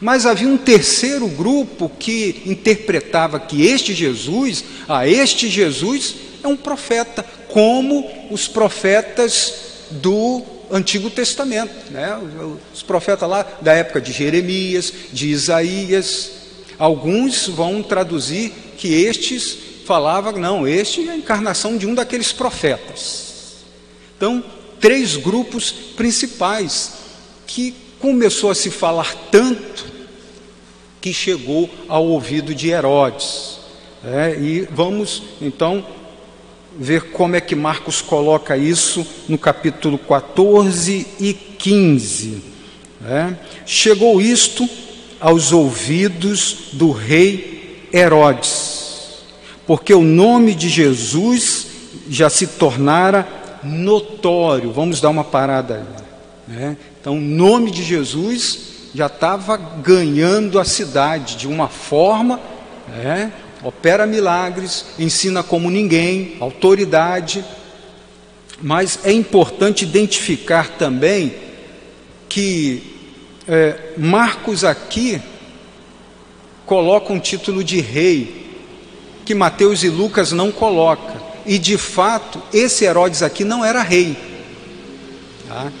Mas 0.00 0.24
havia 0.24 0.48
um 0.48 0.56
terceiro 0.56 1.28
grupo 1.28 1.90
que 1.98 2.42
interpretava 2.46 3.38
que 3.38 3.66
este 3.66 3.92
Jesus, 3.92 4.64
a 4.88 5.06
este 5.06 5.48
Jesus 5.48 6.14
é 6.42 6.48
um 6.48 6.56
profeta, 6.56 7.22
como 7.48 8.10
os 8.30 8.48
profetas 8.48 9.52
do 9.90 10.42
Antigo 10.70 11.10
Testamento, 11.10 11.90
né? 11.90 12.16
os 12.72 12.82
profetas 12.82 13.28
lá 13.28 13.46
da 13.60 13.74
época 13.74 14.00
de 14.00 14.12
Jeremias, 14.12 14.92
de 15.12 15.28
Isaías. 15.28 16.30
Alguns 16.78 17.46
vão 17.46 17.82
traduzir 17.82 18.52
que 18.78 19.04
estes 19.04 19.58
falava, 19.84 20.32
não, 20.32 20.66
este 20.66 21.08
é 21.08 21.12
a 21.12 21.16
encarnação 21.16 21.76
de 21.76 21.86
um 21.86 21.94
daqueles 21.94 22.32
profetas. 22.32 23.56
Então, 24.16 24.42
três 24.80 25.16
grupos 25.16 25.70
principais 25.70 26.92
que 27.46 27.74
começou 27.98 28.50
a 28.50 28.54
se 28.54 28.70
falar 28.70 29.14
tanto 29.30 29.89
que 31.00 31.12
chegou 31.12 31.68
ao 31.88 32.06
ouvido 32.06 32.54
de 32.54 32.68
Herodes. 32.68 33.58
É, 34.04 34.36
e 34.38 34.68
vamos 34.70 35.22
então 35.40 35.84
ver 36.78 37.10
como 37.10 37.36
é 37.36 37.40
que 37.40 37.54
Marcos 37.54 38.00
coloca 38.00 38.56
isso 38.56 39.06
no 39.28 39.36
capítulo 39.36 39.98
14 39.98 41.06
e 41.18 41.34
15. 41.34 42.42
É, 43.06 43.34
chegou 43.66 44.20
isto 44.20 44.68
aos 45.18 45.52
ouvidos 45.52 46.68
do 46.72 46.90
rei 46.92 47.88
Herodes 47.92 48.80
porque 49.70 49.94
o 49.94 50.02
nome 50.02 50.52
de 50.52 50.68
Jesus 50.68 51.68
já 52.08 52.28
se 52.28 52.44
tornara 52.44 53.24
notório. 53.62 54.72
Vamos 54.72 55.00
dar 55.00 55.10
uma 55.10 55.22
parada. 55.22 55.86
Né? 56.48 56.76
Então, 57.00 57.16
o 57.16 57.20
nome 57.20 57.70
de 57.70 57.84
Jesus 57.84 58.69
já 58.94 59.06
estava 59.06 59.56
ganhando 59.56 60.58
a 60.58 60.64
cidade 60.64 61.36
de 61.36 61.46
uma 61.46 61.68
forma, 61.68 62.40
né? 62.88 63.32
opera 63.62 64.06
milagres, 64.06 64.86
ensina 64.98 65.42
como 65.42 65.70
ninguém, 65.70 66.36
autoridade. 66.40 67.44
Mas 68.60 69.00
é 69.04 69.12
importante 69.12 69.84
identificar 69.84 70.68
também 70.70 71.34
que 72.28 72.82
é, 73.48 73.92
Marcos 73.96 74.64
aqui 74.64 75.20
coloca 76.66 77.12
um 77.12 77.18
título 77.18 77.64
de 77.64 77.80
rei, 77.80 78.54
que 79.24 79.34
Mateus 79.34 79.82
e 79.82 79.88
Lucas 79.88 80.32
não 80.32 80.52
colocam. 80.52 81.16
E 81.46 81.58
de 81.58 81.76
fato, 81.78 82.40
esse 82.52 82.84
Herodes 82.84 83.22
aqui 83.22 83.44
não 83.44 83.64
era 83.64 83.82
rei. 83.82 84.16
Tá? 85.48 85.72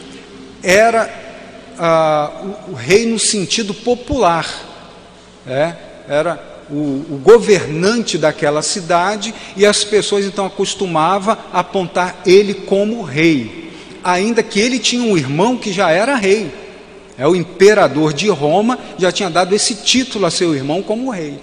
Era 0.62 1.19
o, 1.80 2.72
o, 2.72 2.74
rei 2.74 3.06
no 3.06 3.18
sentido 3.18 3.72
popular. 3.72 4.46
É? 5.46 5.74
Era 6.08 6.38
o, 6.70 6.74
o, 7.14 7.20
governante 7.22 8.18
daquela 8.18 8.62
cidade 8.62 9.34
e 9.56 9.64
as 9.64 9.82
pessoas 9.82 10.24
então 10.24 10.44
acostumavam 10.44 11.36
a 11.52 11.60
apontar 11.60 12.20
ele 12.26 12.54
como 12.54 13.02
rei. 13.02 13.70
Ainda 14.04 14.42
que 14.42 14.60
ele 14.60 14.78
tinha 14.78 15.02
um 15.02 15.16
irmão 15.16 15.56
que 15.56 15.72
já 15.72 15.90
era 15.90 16.14
rei. 16.14 16.52
É 17.16 17.26
o 17.26 17.36
imperador 17.36 18.12
de 18.12 18.28
Roma, 18.28 18.78
já 18.98 19.12
tinha 19.12 19.28
dado 19.28 19.54
esse 19.54 19.74
título 19.74 20.26
a 20.26 20.30
seu 20.30 20.54
irmão 20.54 20.82
como 20.82 21.10
rei. 21.10 21.38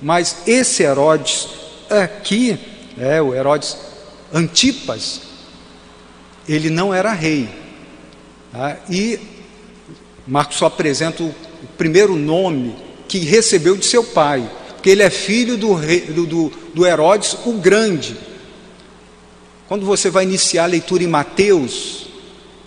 Mas 0.00 0.38
esse 0.46 0.82
Herodes 0.82 1.48
aqui, 1.88 2.58
é 2.98 3.22
o 3.22 3.34
Herodes 3.34 3.76
Antipas, 4.32 5.20
ele 6.48 6.70
não 6.70 6.92
era 6.92 7.12
rei. 7.12 7.48
Tá? 8.50 8.78
E 8.90 9.31
Marcos 10.26 10.56
só 10.56 10.66
apresenta 10.66 11.22
o 11.22 11.34
primeiro 11.76 12.16
nome 12.16 12.74
que 13.08 13.18
recebeu 13.18 13.76
de 13.76 13.84
seu 13.84 14.04
pai, 14.04 14.48
porque 14.68 14.90
ele 14.90 15.02
é 15.02 15.10
filho 15.10 15.56
do, 15.56 15.74
rei, 15.74 16.00
do, 16.00 16.52
do 16.74 16.86
Herodes 16.86 17.36
o 17.44 17.52
Grande. 17.52 18.16
Quando 19.68 19.84
você 19.84 20.10
vai 20.10 20.24
iniciar 20.24 20.64
a 20.64 20.66
leitura 20.66 21.02
em 21.02 21.08
Mateus, 21.08 22.06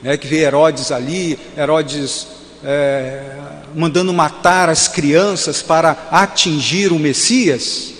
né, 0.01 0.17
que 0.17 0.27
vê 0.27 0.41
Herodes 0.43 0.91
ali, 0.91 1.37
Herodes 1.57 2.27
é, 2.63 3.23
mandando 3.75 4.13
matar 4.13 4.69
as 4.69 4.87
crianças 4.87 5.61
para 5.61 6.07
atingir 6.11 6.91
o 6.91 6.99
Messias, 6.99 7.93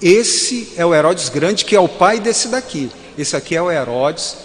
esse 0.00 0.72
é 0.76 0.84
o 0.84 0.94
Herodes 0.94 1.28
Grande, 1.28 1.64
que 1.64 1.76
é 1.76 1.80
o 1.80 1.88
pai 1.88 2.18
desse 2.18 2.48
daqui. 2.48 2.90
Esse 3.16 3.36
aqui 3.36 3.54
é 3.54 3.62
o 3.62 3.70
Herodes 3.70 4.36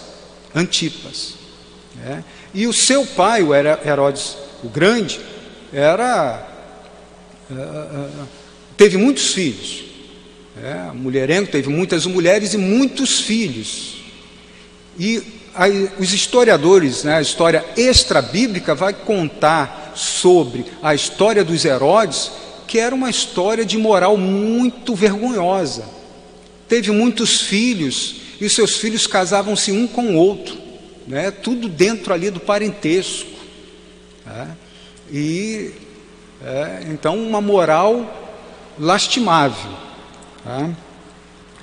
Antipas. 0.54 1.34
Né? 1.96 2.24
E 2.54 2.66
o 2.66 2.72
seu 2.72 3.04
pai, 3.06 3.42
o 3.42 3.54
Herodes 3.54 4.36
o 4.62 4.68
Grande, 4.68 5.20
era. 5.72 6.46
É, 7.50 7.54
é, 7.54 8.08
teve 8.76 8.96
muitos 8.96 9.32
filhos. 9.32 9.84
É, 10.62 10.90
mulherengo 10.92 11.50
teve 11.50 11.68
muitas 11.68 12.04
mulheres 12.06 12.54
e 12.54 12.58
muitos 12.58 13.20
filhos. 13.20 13.98
E 14.98 15.22
os 15.98 16.12
historiadores, 16.12 17.04
né, 17.04 17.16
a 17.16 17.20
história 17.20 17.64
extra-bíblica 17.76 18.74
vai 18.74 18.92
contar 18.92 19.92
sobre 19.94 20.64
a 20.82 20.94
história 20.94 21.44
dos 21.44 21.64
Herodes, 21.64 22.30
que 22.66 22.78
era 22.78 22.94
uma 22.94 23.10
história 23.10 23.64
de 23.64 23.76
moral 23.76 24.16
muito 24.16 24.94
vergonhosa. 24.94 25.84
Teve 26.68 26.90
muitos 26.90 27.40
filhos 27.42 28.16
e 28.40 28.44
os 28.44 28.52
seus 28.52 28.76
filhos 28.76 29.06
casavam-se 29.06 29.72
um 29.72 29.86
com 29.86 30.14
o 30.14 30.16
outro, 30.16 30.56
né, 31.08 31.30
tudo 31.30 31.68
dentro 31.68 32.12
ali 32.12 32.30
do 32.30 32.38
parentesco. 32.38 33.30
Né, 34.26 34.48
e 35.10 35.72
é, 36.44 36.84
então 36.90 37.16
uma 37.16 37.40
moral 37.40 38.38
lastimável. 38.78 39.70
Tá? 40.44 40.70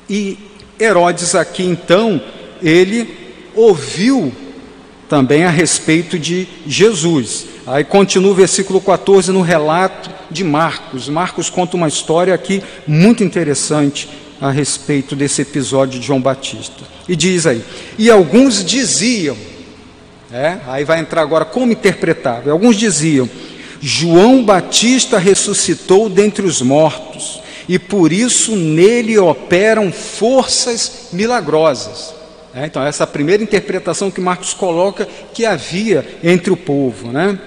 E 0.10 0.38
Herodes 0.80 1.36
aqui 1.36 1.64
então 1.64 2.22
ele 2.62 3.16
ouviu 3.54 4.34
também 5.08 5.44
a 5.44 5.50
respeito 5.50 6.18
de 6.18 6.48
Jesus. 6.66 7.46
Aí 7.68 7.84
continua 7.84 8.32
o 8.32 8.36
versículo 8.36 8.82
14 8.82 9.32
no 9.32 9.42
relato 9.42 10.10
de 10.30 10.44
Marcos. 10.44 11.08
Marcos 11.08 11.50
conta 11.50 11.78
uma 11.78 11.88
história 11.88 12.34
aqui 12.34 12.62
muito 12.88 13.24
interessante 13.24 14.10
a 14.40 14.52
respeito 14.52 15.16
desse 15.16 15.42
episódio 15.42 16.00
de 16.00 16.06
João 16.06 16.22
Batista. 16.22 16.84
E 17.08 17.16
diz 17.16 17.46
aí: 17.46 17.64
E 17.98 18.10
alguns 18.10 18.64
diziam, 18.64 19.38
é, 20.32 20.58
aí 20.68 20.84
vai 20.84 21.00
entrar 21.00 21.22
agora 21.22 21.46
como 21.46 21.72
interpretável. 21.72 22.52
Alguns 22.52 22.76
diziam: 22.76 23.30
João 23.82 24.44
Batista 24.44 25.18
ressuscitou 25.18 26.10
dentre 26.10 26.46
os 26.46 26.62
mortos, 26.62 27.42
e 27.68 27.80
por 27.80 28.12
isso 28.12 28.56
nele 28.56 29.18
operam 29.18 29.92
forças 29.92 31.10
milagrosas. 31.12 32.14
É, 32.54 32.66
então, 32.66 32.82
essa 32.82 33.04
é 33.04 33.06
a 33.06 33.08
primeira 33.08 33.44
interpretação 33.44 34.10
que 34.10 34.22
Marcos 34.22 34.54
coloca 34.54 35.08
que 35.34 35.46
havia 35.46 36.18
entre 36.24 36.52
o 36.52 36.58
povo. 36.58 37.12
Né? 37.12 37.38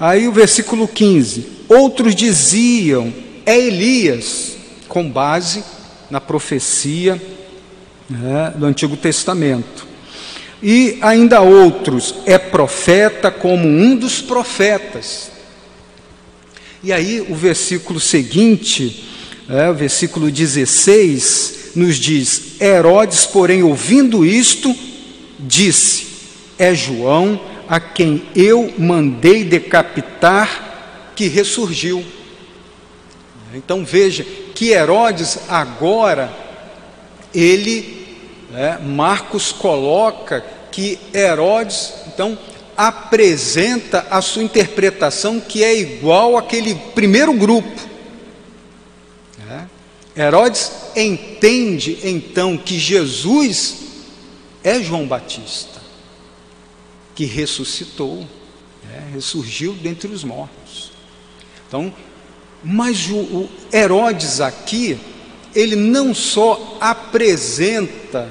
Aí 0.00 0.26
o 0.26 0.32
versículo 0.32 0.88
15: 0.88 1.46
Outros 1.68 2.14
diziam, 2.14 3.12
é 3.44 3.58
Elias, 3.58 4.56
com 4.88 5.08
base 5.08 5.62
na 6.10 6.20
profecia 6.20 7.20
né, 8.08 8.52
do 8.56 8.66
Antigo 8.66 8.96
Testamento. 8.96 9.86
E 10.62 10.98
ainda 11.00 11.40
outros, 11.40 12.14
é 12.26 12.36
profeta 12.36 13.30
como 13.30 13.68
um 13.68 13.94
dos 13.94 14.20
profetas. 14.20 15.30
E 16.82 16.92
aí 16.92 17.20
o 17.28 17.34
versículo 17.34 18.00
seguinte, 18.00 19.04
é, 19.48 19.68
o 19.68 19.74
versículo 19.74 20.30
16, 20.30 21.72
nos 21.74 21.96
diz: 21.96 22.60
Herodes, 22.60 23.24
porém, 23.24 23.62
ouvindo 23.62 24.24
isto, 24.24 24.74
disse: 25.38 26.06
É 26.58 26.74
João 26.74 27.40
a 27.68 27.78
quem 27.78 28.22
eu 28.34 28.72
mandei 28.78 29.44
decapitar 29.44 31.12
que 31.14 31.28
ressurgiu. 31.28 32.04
Então 33.58 33.84
veja 33.84 34.24
que 34.54 34.70
Herodes 34.70 35.40
agora, 35.48 36.32
ele, 37.34 38.06
né, 38.50 38.78
Marcos 38.78 39.50
coloca 39.50 40.44
que 40.70 40.98
Herodes, 41.12 41.92
então, 42.06 42.38
apresenta 42.76 44.06
a 44.08 44.22
sua 44.22 44.44
interpretação 44.44 45.40
que 45.40 45.64
é 45.64 45.76
igual 45.76 46.36
àquele 46.36 46.76
primeiro 46.94 47.32
grupo. 47.32 47.88
Herodes 50.16 50.72
entende 50.96 51.98
então 52.02 52.56
que 52.56 52.76
Jesus 52.76 53.76
é 54.64 54.82
João 54.82 55.06
Batista, 55.06 55.80
que 57.14 57.24
ressuscitou, 57.24 58.26
né, 58.84 59.10
ressurgiu 59.14 59.74
dentre 59.74 60.10
os 60.10 60.24
mortos. 60.24 60.90
Então, 61.68 61.94
mas 62.62 63.08
o, 63.08 63.16
o 63.16 63.50
Herodes 63.72 64.40
aqui, 64.40 64.98
ele 65.54 65.76
não 65.76 66.14
só 66.14 66.78
apresenta 66.80 68.28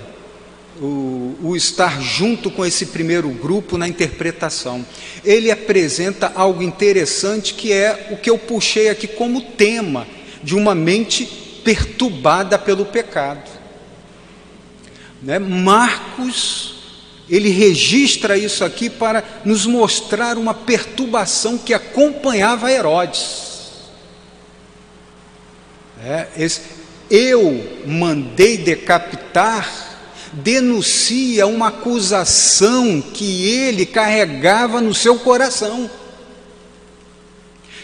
o, 0.82 1.36
o, 1.42 1.56
estar 1.56 2.02
junto 2.02 2.52
com 2.52 2.66
esse 2.66 2.88
primeiro 2.88 3.30
grupo 3.30 3.78
na 3.78 3.88
interpretação. 3.88 4.86
Ele 5.24 5.50
apresenta 5.50 6.32
algo 6.36 6.62
interessante 6.62 7.54
que 7.54 7.72
é 7.74 8.10
o 8.12 8.18
que 8.18 8.30
eu 8.30 8.38
puxei 8.38 8.90
aqui 8.90 9.08
como 9.08 9.42
tema 9.42 10.08
de 10.44 10.56
uma 10.56 10.76
mente 10.76 11.26
perturbada 11.64 12.58
pelo 12.60 12.86
pecado. 12.86 13.50
Né? 15.22 15.40
Marcos, 15.40 16.76
ele 17.30 17.50
registra 17.50 18.38
isso 18.38 18.64
aqui 18.64 18.90
para 18.90 19.24
nos 19.44 19.66
mostrar 19.66 20.38
uma 20.38 20.54
perturbação 20.54 21.58
que 21.58 21.74
acompanhava 21.74 22.72
Herodes. 22.72 23.47
É, 26.04 26.28
esse, 26.38 26.62
eu 27.10 27.82
mandei 27.86 28.58
decapitar, 28.58 29.98
denuncia 30.34 31.48
uma 31.48 31.70
acusação 31.70 33.02
que 33.02 33.50
ele 33.50 33.86
carregava 33.86 34.82
no 34.82 34.94
seu 34.94 35.18
coração. 35.20 35.90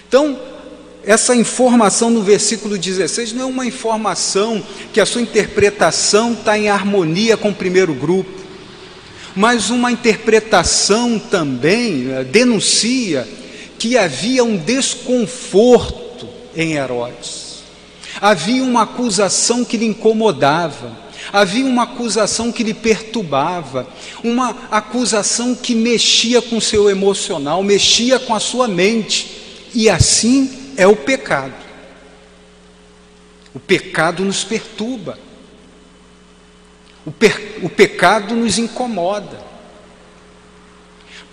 Então, 0.07 0.39
essa 1.05 1.35
informação 1.35 2.09
no 2.09 2.21
versículo 2.21 2.77
16 2.77 3.33
não 3.33 3.41
é 3.41 3.45
uma 3.45 3.65
informação 3.65 4.63
que 4.93 5.01
a 5.01 5.05
sua 5.05 5.21
interpretação 5.21 6.33
está 6.33 6.57
em 6.57 6.69
harmonia 6.69 7.35
com 7.35 7.49
o 7.49 7.55
primeiro 7.55 7.93
grupo, 7.93 8.31
mas 9.35 9.69
uma 9.69 9.91
interpretação 9.91 11.19
também 11.19 12.11
eh, 12.11 12.23
denuncia 12.23 13.27
que 13.77 13.97
havia 13.97 14.43
um 14.43 14.55
desconforto 14.55 16.29
em 16.55 16.73
Herodes, 16.73 17.42
havia 18.21 18.63
uma 18.63 18.83
acusação 18.83 19.63
que 19.63 19.77
lhe 19.77 19.85
incomodava, 19.85 20.91
havia 21.31 21.65
uma 21.65 21.83
acusação 21.83 22.51
que 22.51 22.63
lhe 22.63 22.73
perturbava, 22.73 23.87
uma 24.23 24.55
acusação 24.71 25.55
que 25.55 25.73
mexia 25.75 26.41
com 26.41 26.59
seu 26.59 26.89
emocional, 26.89 27.63
mexia 27.63 28.19
com 28.19 28.33
a 28.33 28.39
sua 28.39 28.67
mente, 28.67 29.41
e 29.73 29.89
assim 29.89 30.73
é 30.77 30.87
o 30.87 30.95
pecado. 30.95 31.53
O 33.53 33.59
pecado 33.59 34.23
nos 34.23 34.43
perturba. 34.43 35.17
O, 37.05 37.11
o 37.65 37.69
pecado 37.69 38.33
nos 38.35 38.57
incomoda. 38.57 39.39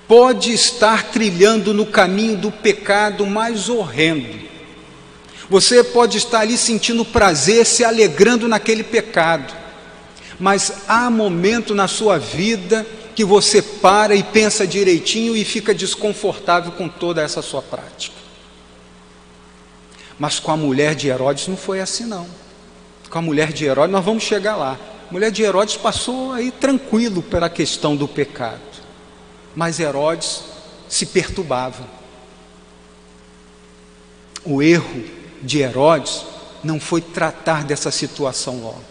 pode 0.06 0.52
estar 0.52 1.04
trilhando 1.04 1.72
no 1.72 1.86
caminho 1.86 2.36
do 2.36 2.50
pecado 2.50 3.24
mais 3.24 3.68
horrendo. 3.68 4.49
Você 5.50 5.82
pode 5.82 6.16
estar 6.16 6.40
ali 6.40 6.56
sentindo 6.56 7.04
prazer, 7.04 7.66
se 7.66 7.84
alegrando 7.84 8.46
naquele 8.46 8.84
pecado, 8.84 9.52
mas 10.38 10.84
há 10.86 11.10
momento 11.10 11.74
na 11.74 11.88
sua 11.88 12.18
vida 12.18 12.86
que 13.16 13.24
você 13.24 13.60
para 13.60 14.14
e 14.14 14.22
pensa 14.22 14.64
direitinho 14.64 15.36
e 15.36 15.44
fica 15.44 15.74
desconfortável 15.74 16.70
com 16.70 16.88
toda 16.88 17.20
essa 17.20 17.42
sua 17.42 17.60
prática. 17.60 18.14
Mas 20.16 20.38
com 20.38 20.52
a 20.52 20.56
mulher 20.56 20.94
de 20.94 21.08
Herodes 21.08 21.48
não 21.48 21.56
foi 21.56 21.80
assim 21.80 22.04
não. 22.04 22.28
Com 23.10 23.18
a 23.18 23.22
mulher 23.22 23.52
de 23.52 23.64
Herodes 23.64 23.90
nós 23.90 24.04
vamos 24.04 24.22
chegar 24.22 24.54
lá. 24.54 24.78
A 25.08 25.12
mulher 25.12 25.32
de 25.32 25.42
Herodes 25.42 25.76
passou 25.76 26.32
aí 26.32 26.52
tranquilo 26.52 27.22
pela 27.22 27.50
questão 27.50 27.96
do 27.96 28.06
pecado. 28.06 28.60
Mas 29.56 29.80
Herodes 29.80 30.42
se 30.88 31.06
perturbava. 31.06 31.84
O 34.44 34.62
erro 34.62 35.19
de 35.42 35.60
Herodes 35.60 36.24
não 36.62 36.78
foi 36.78 37.00
tratar 37.00 37.64
dessa 37.64 37.90
situação 37.90 38.60
logo. 38.60 38.84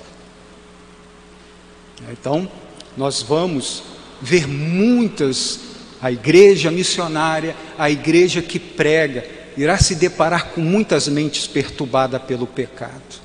Então, 2.12 2.50
nós 2.96 3.22
vamos 3.22 3.84
ver 4.22 4.48
muitas, 4.48 5.60
a 6.02 6.12
igreja 6.12 6.72
missionária, 6.72 7.56
a 7.78 7.90
igreja 7.90 8.42
que 8.42 8.60
prega, 8.60 9.26
irá 9.58 9.78
se 9.78 9.96
deparar 9.96 10.50
com 10.50 10.62
muitas 10.62 11.08
mentes 11.08 11.46
perturbadas 11.46 12.22
pelo 12.24 12.48
pecado. 12.48 13.20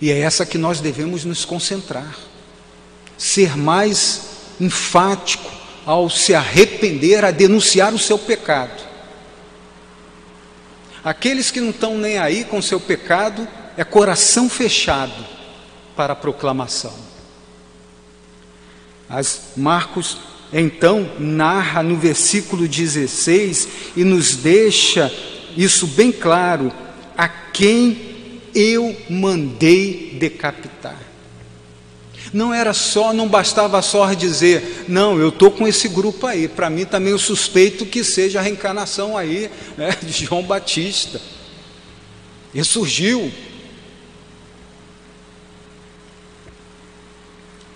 E 0.00 0.10
é 0.10 0.18
essa 0.18 0.46
que 0.46 0.58
nós 0.58 0.80
devemos 0.80 1.24
nos 1.24 1.44
concentrar. 1.44 2.16
Ser 3.16 3.56
mais 3.56 4.30
enfático 4.60 5.50
ao 5.84 6.08
se 6.08 6.34
arrepender, 6.34 7.24
a 7.24 7.30
denunciar 7.30 7.92
o 7.92 7.98
seu 7.98 8.18
pecado. 8.18 8.89
Aqueles 11.04 11.50
que 11.50 11.60
não 11.60 11.70
estão 11.70 11.96
nem 11.96 12.18
aí 12.18 12.44
com 12.44 12.60
seu 12.60 12.78
pecado, 12.78 13.46
é 13.76 13.84
coração 13.84 14.48
fechado 14.48 15.24
para 15.96 16.12
a 16.12 16.16
proclamação. 16.16 16.94
As 19.08 19.52
Marcos 19.56 20.18
então 20.52 21.10
narra 21.18 21.82
no 21.82 21.96
versículo 21.96 22.66
16 22.66 23.68
e 23.96 24.04
nos 24.04 24.36
deixa 24.36 25.12
isso 25.56 25.86
bem 25.86 26.12
claro: 26.12 26.72
a 27.16 27.28
quem 27.28 28.40
eu 28.54 28.96
mandei 29.08 30.16
decapitar. 30.18 31.09
Não 32.32 32.54
era 32.54 32.72
só, 32.72 33.12
não 33.12 33.28
bastava 33.28 33.82
só 33.82 34.12
dizer, 34.14 34.84
não, 34.86 35.18
eu 35.18 35.30
estou 35.30 35.50
com 35.50 35.66
esse 35.66 35.88
grupo 35.88 36.26
aí. 36.26 36.46
Para 36.46 36.70
mim 36.70 36.84
também 36.84 37.10
eu 37.10 37.18
suspeito 37.18 37.84
que 37.84 38.04
seja 38.04 38.38
a 38.38 38.42
reencarnação 38.42 39.16
aí 39.16 39.50
né, 39.76 39.96
de 40.02 40.26
João 40.26 40.42
Batista. 40.42 41.20
Ele 42.54 42.64
surgiu. 42.64 43.32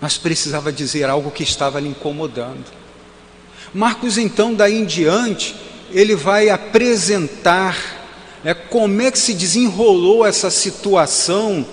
Mas 0.00 0.16
precisava 0.16 0.72
dizer 0.72 1.08
algo 1.08 1.30
que 1.30 1.42
estava 1.42 1.80
lhe 1.80 1.88
incomodando. 1.88 2.64
Marcos, 3.72 4.18
então, 4.18 4.54
daí 4.54 4.78
em 4.78 4.84
diante, 4.84 5.56
ele 5.90 6.14
vai 6.14 6.48
apresentar 6.48 7.76
né, 8.44 8.54
como 8.54 9.02
é 9.02 9.10
que 9.10 9.18
se 9.18 9.34
desenrolou 9.34 10.24
essa 10.24 10.48
situação 10.48 11.66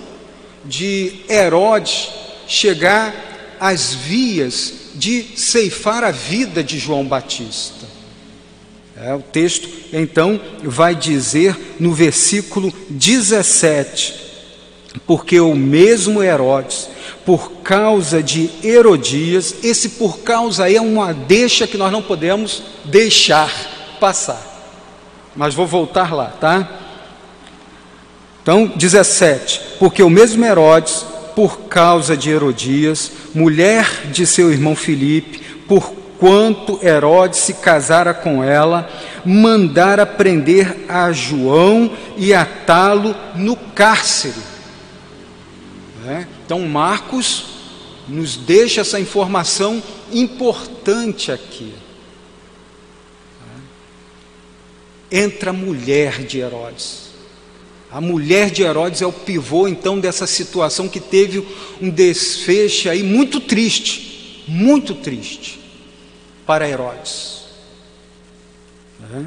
de 0.66 1.22
Herodes 1.30 2.21
chegar 2.52 3.56
às 3.60 3.94
vias 3.94 4.74
de 4.96 5.24
ceifar 5.36 6.04
a 6.04 6.12
vida 6.12 6.62
de 6.62 6.78
João 6.78 7.06
Batista. 7.06 7.86
É, 8.98 9.14
o 9.16 9.22
texto 9.22 9.70
então 9.94 10.40
vai 10.62 10.94
dizer 10.94 11.58
no 11.80 11.94
versículo 11.94 12.74
17: 12.90 14.14
porque 15.08 15.40
o 15.40 15.56
mesmo 15.56 16.22
Herodes, 16.22 16.90
por 17.26 17.52
causa 17.64 18.22
de 18.22 18.50
Herodias, 18.62 19.56
esse 19.64 19.90
por 19.90 20.20
causa 20.20 20.70
é 20.70 20.80
uma 20.82 21.14
deixa 21.14 21.66
que 21.66 21.78
nós 21.78 21.92
não 21.92 22.02
podemos 22.02 22.62
deixar 22.84 23.50
passar. 24.00 24.50
Mas 25.36 25.56
vou 25.56 25.66
voltar 25.66 26.14
lá, 26.14 26.26
tá? 26.26 26.70
Então, 28.44 28.68
17: 28.76 29.62
porque 29.80 30.04
o 30.04 30.10
mesmo 30.10 30.44
Herodes, 30.44 31.06
por 31.36 31.62
causa 31.62 32.16
de 32.16 32.30
Herodias, 32.30 33.12
mulher 33.34 34.08
de 34.12 34.26
seu 34.26 34.52
irmão 34.52 34.76
Filipe, 34.76 35.40
por 35.68 35.94
quanto 36.20 36.80
Herodes 36.86 37.40
se 37.40 37.56
casara 37.56 38.14
com 38.14 38.44
ela, 38.44 38.88
mandara 39.26 40.06
prender 40.06 40.86
a 40.88 41.12
João 41.12 41.92
e 42.16 42.34
atá-lo 42.34 43.16
no 43.36 43.56
cárcere. 43.56 44.40
É? 46.08 46.26
Então, 46.46 46.60
Marcos 46.62 47.46
nos 48.08 48.36
deixa 48.38 48.82
essa 48.82 49.00
informação 49.00 49.82
importante 50.12 51.32
aqui. 51.32 51.74
É? 55.12 55.24
Entra 55.24 55.52
a 55.52 55.54
mulher 55.54 56.24
de 56.24 56.40
Herodes. 56.40 57.11
A 57.92 58.00
mulher 58.00 58.50
de 58.50 58.64
Herodes 58.64 59.02
é 59.02 59.06
o 59.06 59.12
pivô 59.12 59.68
então 59.68 60.00
dessa 60.00 60.26
situação 60.26 60.88
que 60.88 61.00
teve 61.00 61.46
um 61.82 61.90
desfecho 61.90 62.90
aí 62.90 63.04
muito 63.04 63.42
triste, 63.42 64.46
muito 64.48 64.96
triste 64.96 65.60
para 66.46 66.70
Herodes. 66.70 67.42
É, 69.14 69.26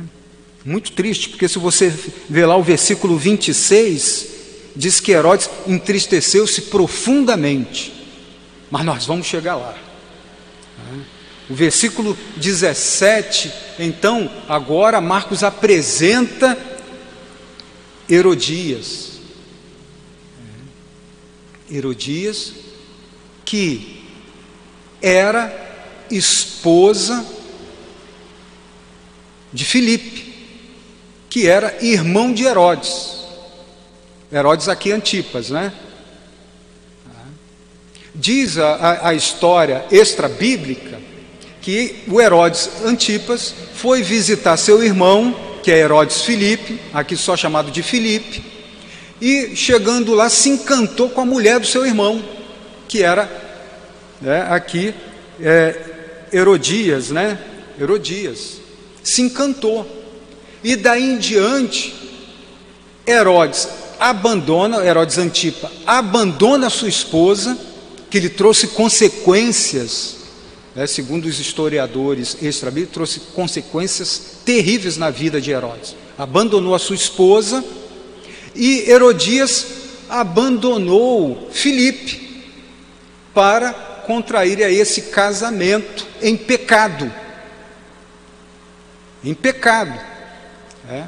muito 0.64 0.92
triste, 0.92 1.28
porque 1.28 1.46
se 1.46 1.58
você 1.58 1.92
ver 2.28 2.46
lá 2.46 2.56
o 2.56 2.62
versículo 2.62 3.18
26, 3.18 4.28
diz 4.74 4.98
que 4.98 5.12
Herodes 5.12 5.50
entristeceu-se 5.66 6.62
profundamente. 6.62 7.92
Mas 8.70 8.84
nós 8.84 9.04
vamos 9.04 9.26
chegar 9.26 9.56
lá. 9.56 9.76
É, 10.90 11.00
o 11.50 11.54
versículo 11.54 12.16
17, 12.38 13.52
então, 13.78 14.30
agora 14.48 15.02
Marcos 15.02 15.42
apresenta 15.42 16.56
Herodias. 18.08 19.12
Herodias, 21.70 22.52
que 23.44 24.04
era 25.00 25.52
esposa 26.10 27.24
de 29.52 29.64
Filipe, 29.64 30.34
que 31.30 31.46
era 31.46 31.76
irmão 31.84 32.32
de 32.32 32.44
Herodes. 32.44 33.20
Herodes 34.30 34.68
aqui 34.68 34.92
Antipas, 34.92 35.50
né? 35.50 35.72
Diz 38.14 38.58
a, 38.58 39.08
a 39.08 39.14
história 39.14 39.84
extra-bíblica 39.90 41.00
que 41.60 42.04
o 42.06 42.20
Herodes 42.20 42.70
Antipas 42.84 43.54
foi 43.74 44.02
visitar 44.02 44.56
seu 44.56 44.84
irmão 44.84 45.53
que 45.64 45.72
é 45.72 45.78
Herodes 45.78 46.20
Filipe, 46.20 46.78
aqui 46.92 47.16
só 47.16 47.34
chamado 47.34 47.70
de 47.70 47.82
Filipe, 47.82 48.44
e 49.18 49.56
chegando 49.56 50.14
lá 50.14 50.28
se 50.28 50.50
encantou 50.50 51.08
com 51.08 51.22
a 51.22 51.24
mulher 51.24 51.58
do 51.58 51.66
seu 51.66 51.86
irmão, 51.86 52.22
que 52.86 53.02
era 53.02 53.26
né, 54.20 54.46
aqui 54.50 54.94
é, 55.40 55.74
Herodias, 56.30 57.10
né? 57.10 57.38
Herodias. 57.80 58.58
Se 59.02 59.22
encantou. 59.22 59.86
E 60.62 60.76
daí 60.76 61.02
em 61.02 61.16
diante, 61.16 61.94
Herodes 63.06 63.66
abandona, 63.98 64.84
Herodes 64.84 65.16
Antipa, 65.16 65.72
abandona 65.86 66.68
sua 66.68 66.90
esposa, 66.90 67.56
que 68.10 68.20
lhe 68.20 68.28
trouxe 68.28 68.68
consequências 68.68 70.23
né, 70.74 70.86
segundo 70.86 71.26
os 71.26 71.38
historiadores 71.38 72.36
extra 72.42 72.72
trouxe 72.86 73.20
consequências 73.32 74.38
terríveis 74.44 74.96
na 74.96 75.10
vida 75.10 75.40
de 75.40 75.50
Herodes. 75.50 75.94
Abandonou 76.18 76.74
a 76.74 76.78
sua 76.78 76.96
esposa 76.96 77.64
e 78.54 78.90
Herodias 78.90 79.66
abandonou 80.08 81.48
Filipe 81.52 82.44
para 83.32 83.72
contrair 84.06 84.62
a 84.62 84.70
esse 84.70 85.02
casamento 85.02 86.06
em 86.20 86.36
pecado. 86.36 87.12
Em 89.22 89.34
pecado. 89.34 89.98
É. 90.88 91.04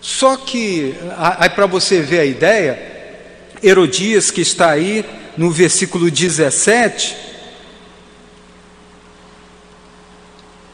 Só 0.00 0.36
que, 0.36 0.94
aí 1.16 1.50
para 1.50 1.66
você 1.66 2.00
ver 2.00 2.20
a 2.20 2.24
ideia, 2.24 2.78
Herodias, 3.62 4.30
que 4.30 4.40
está 4.40 4.70
aí 4.70 5.04
no 5.36 5.50
versículo 5.50 6.10
17, 6.10 7.27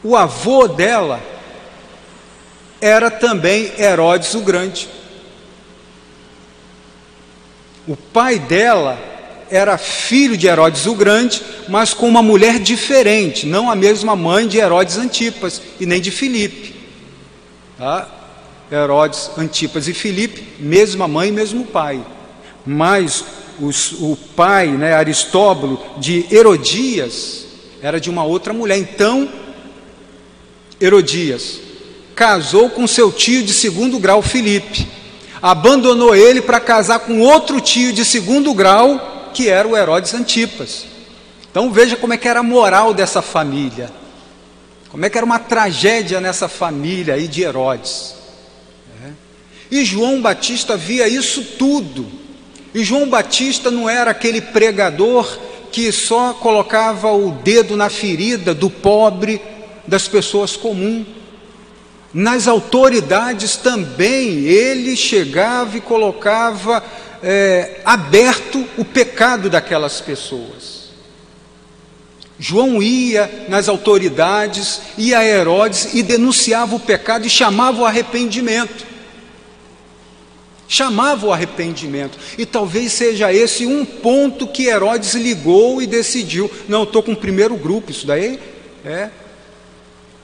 O 0.05 0.15
avô 0.15 0.69
dela 0.69 1.19
era 2.79 3.11
também 3.11 3.73
Herodes 3.79 4.35
o 4.35 4.41
Grande. 4.43 4.87
O 7.89 7.97
pai 7.97 8.39
dela 8.39 8.99
era 9.51 9.79
filho 9.79 10.37
de 10.37 10.47
Herodes 10.47 10.85
o 10.85 10.95
Grande, 10.95 11.43
mas 11.69 11.95
com 11.95 12.07
uma 12.07 12.23
mulher 12.23 12.59
diferente, 12.59 13.47
não 13.47 13.71
a 13.71 13.75
mesma 13.75 14.15
mãe 14.15 14.47
de 14.47 14.59
Herodes 14.59 14.99
Antipas 14.99 15.63
e 15.81 15.87
nem 15.87 16.03
de 16.03 16.11
Filipe. 16.11 16.75
Tá? 17.79 18.07
Herodes 18.71 19.31
Antipas 19.39 19.89
e 19.89 19.95
Filipe, 19.95 20.47
mesma 20.59 21.09
mãe, 21.09 21.33
mesmo 21.33 21.65
pai. 21.65 22.05
Mas 22.67 23.25
os, 23.59 23.93
o 23.93 24.19
pai, 24.37 24.69
né, 24.69 24.95
Aristóbulo, 24.95 25.83
de 25.97 26.27
Herodias, 26.31 27.47
era 27.81 27.99
de 27.99 28.11
uma 28.11 28.25
outra 28.25 28.53
mulher. 28.53 28.77
Então, 28.79 29.29
Herodias 30.81 31.61
casou 32.15 32.71
com 32.71 32.87
seu 32.87 33.13
tio 33.13 33.43
de 33.43 33.53
segundo 33.53 33.99
grau, 33.99 34.23
Filipe. 34.23 34.87
Abandonou 35.43 36.15
ele 36.15 36.41
para 36.41 36.61
casar 36.61 37.01
com 37.01 37.21
outro 37.21 37.61
tio 37.61 37.93
de 37.93 38.05
segundo 38.05 38.55
grau, 38.55 39.31
que 39.35 39.49
era 39.49 39.67
o 39.67 39.77
Herodes 39.77 40.15
Antipas. 40.15 40.87
Então 41.51 41.71
veja 41.71 41.97
como 41.97 42.15
é 42.15 42.17
que 42.17 42.29
era 42.29 42.41
a 42.41 42.43
moral 42.43 42.95
dessa 42.95 43.21
família. 43.21 43.93
Como 44.89 45.05
é 45.05 45.11
que 45.11 45.19
era 45.19 45.25
uma 45.25 45.39
tragédia 45.39 46.21
nessa 46.21 46.49
família 46.49 47.15
aí 47.15 47.27
de 47.27 47.43
Herodes. 47.43 48.15
É. 49.05 49.11
E 49.71 49.85
João 49.85 50.23
Batista 50.23 50.77
via 50.77 51.09
isso 51.09 51.43
tudo. 51.59 52.07
E 52.73 52.83
João 52.85 53.09
Batista 53.09 53.71
não 53.71 53.91
era 53.91 54.13
aquele 54.13 54.41
pregador 54.41 55.39
que 55.71 55.91
só 55.91 56.33
colocava 56.33 57.13
o 57.13 57.33
dedo 57.33 57.77
na 57.77 57.91
ferida 57.91 58.55
do 58.55 58.71
pobre, 58.71 59.41
das 59.87 60.09
pessoas 60.09 60.57
comuns. 60.57 61.07
Nas 62.13 62.47
autoridades 62.47 63.57
também 63.57 64.45
ele 64.45 64.97
chegava 64.97 65.77
e 65.77 65.81
colocava 65.81 66.83
é, 67.23 67.81
aberto 67.85 68.65
o 68.79 68.85
pecado 68.85 69.51
daquelas 69.51 70.01
pessoas. 70.01 70.75
João 72.39 72.83
ia 72.83 73.47
nas 73.49 73.69
autoridades, 73.69 74.81
ia 74.99 75.19
a 75.19 75.25
Herodes 75.25 75.95
e 75.95 76.03
denunciava 76.03 76.77
o 76.77 76.81
pecado 76.81 77.27
e 77.27 77.31
chamava 77.31 77.83
o 77.83 77.87
arrependimento. 77.87 78.85
Chamava 80.69 81.27
o 81.27 81.33
arrependimento. 81.33 82.19
E 82.37 82.45
talvez 82.45 82.93
seja 82.93 83.33
esse 83.33 83.67
um 83.67 83.85
ponto 83.85 84.47
que 84.47 84.67
Herodes 84.67 85.15
ligou 85.15 85.81
e 85.81 85.87
decidiu: 85.87 86.51
não, 86.69 86.83
estou 86.83 87.03
com 87.03 87.13
o 87.13 87.17
primeiro 87.17 87.57
grupo, 87.57 87.91
isso 87.91 88.07
daí 88.07 88.41
é, 88.85 89.11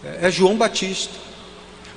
é 0.04 0.30
João 0.30 0.56
Batista. 0.56 1.12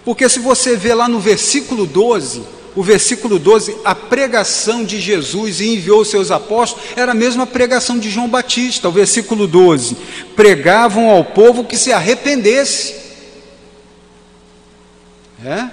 Porque 0.04 0.28
se 0.28 0.40
você 0.40 0.76
vê 0.76 0.94
lá 0.94 1.08
no 1.08 1.20
versículo 1.20 1.86
12, 1.86 2.44
o 2.76 2.84
versículo 2.84 3.38
12, 3.40 3.78
a 3.86 3.94
pregação 3.94 4.84
de 4.84 5.00
Jesus 5.00 5.62
e 5.62 5.76
enviou 5.76 6.04
seus 6.04 6.32
apóstolos, 6.32 6.86
era 6.96 7.12
a 7.12 7.16
mesma 7.16 7.46
pregação 7.46 7.98
de 7.98 8.10
João 8.10 8.28
Batista, 8.28 8.90
o 8.90 8.92
versículo 8.92 9.48
12. 9.48 9.96
Pregavam 10.36 11.10
ao 11.10 11.24
povo 11.24 11.64
que 11.64 11.78
se 11.78 11.94
arrependesse. 11.94 12.96
É? 15.46 15.70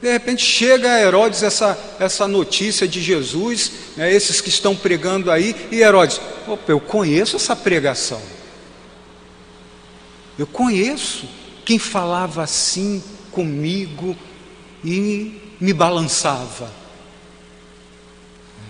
De 0.00 0.10
repente 0.10 0.44
chega 0.44 0.94
a 0.94 1.00
Herodes 1.00 1.42
essa, 1.42 1.78
essa 2.00 2.26
notícia 2.26 2.88
de 2.88 3.00
Jesus, 3.00 3.70
né, 3.96 4.12
esses 4.12 4.40
que 4.40 4.48
estão 4.48 4.74
pregando 4.74 5.30
aí, 5.30 5.54
e 5.70 5.80
Herodes, 5.80 6.20
opa, 6.48 6.72
eu 6.72 6.80
conheço 6.80 7.36
essa 7.36 7.54
pregação. 7.54 8.20
Eu 10.36 10.46
conheço 10.46 11.28
quem 11.72 11.78
falava 11.78 12.42
assim 12.42 13.02
comigo 13.30 14.14
e 14.84 15.40
me 15.58 15.72
balançava. 15.72 16.70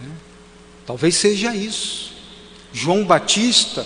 É. 0.05 0.09
Talvez 0.87 1.17
seja 1.17 1.53
isso. 1.53 2.12
João 2.73 3.05
Batista, 3.05 3.85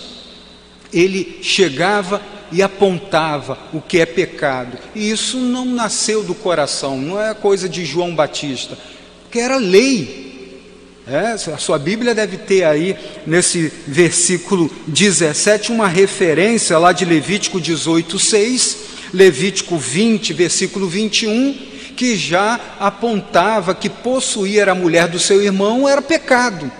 ele 0.93 1.39
chegava 1.41 2.21
e 2.51 2.61
apontava 2.61 3.57
o 3.73 3.81
que 3.81 3.99
é 3.99 4.05
pecado. 4.05 4.77
E 4.93 5.09
isso 5.09 5.39
não 5.39 5.65
nasceu 5.65 6.23
do 6.23 6.35
coração, 6.35 6.95
não 7.01 7.19
é 7.19 7.33
coisa 7.33 7.67
de 7.67 7.83
João 7.83 8.13
Batista, 8.13 8.77
que 9.31 9.39
era 9.39 9.57
lei. 9.57 10.27
É, 11.07 11.31
a 11.51 11.57
sua 11.57 11.79
Bíblia 11.79 12.13
deve 12.13 12.37
ter 12.37 12.65
aí, 12.65 12.95
nesse 13.25 13.73
versículo 13.87 14.69
17, 14.85 15.71
uma 15.71 15.87
referência 15.87 16.77
lá 16.77 16.91
de 16.91 17.03
Levítico 17.03 17.59
18, 17.59 18.19
6, 18.19 18.86
Levítico 19.13 19.77
20, 19.77 20.33
versículo 20.33 20.87
21, 20.87 21.53
que 21.95 22.15
já 22.15 22.59
apontava 22.79 23.73
que 23.73 23.89
possuir 23.89 24.69
a 24.69 24.75
mulher 24.75 25.07
do 25.07 25.19
seu 25.19 25.41
irmão 25.41 25.87
era 25.87 26.01
pecado. 26.01 26.71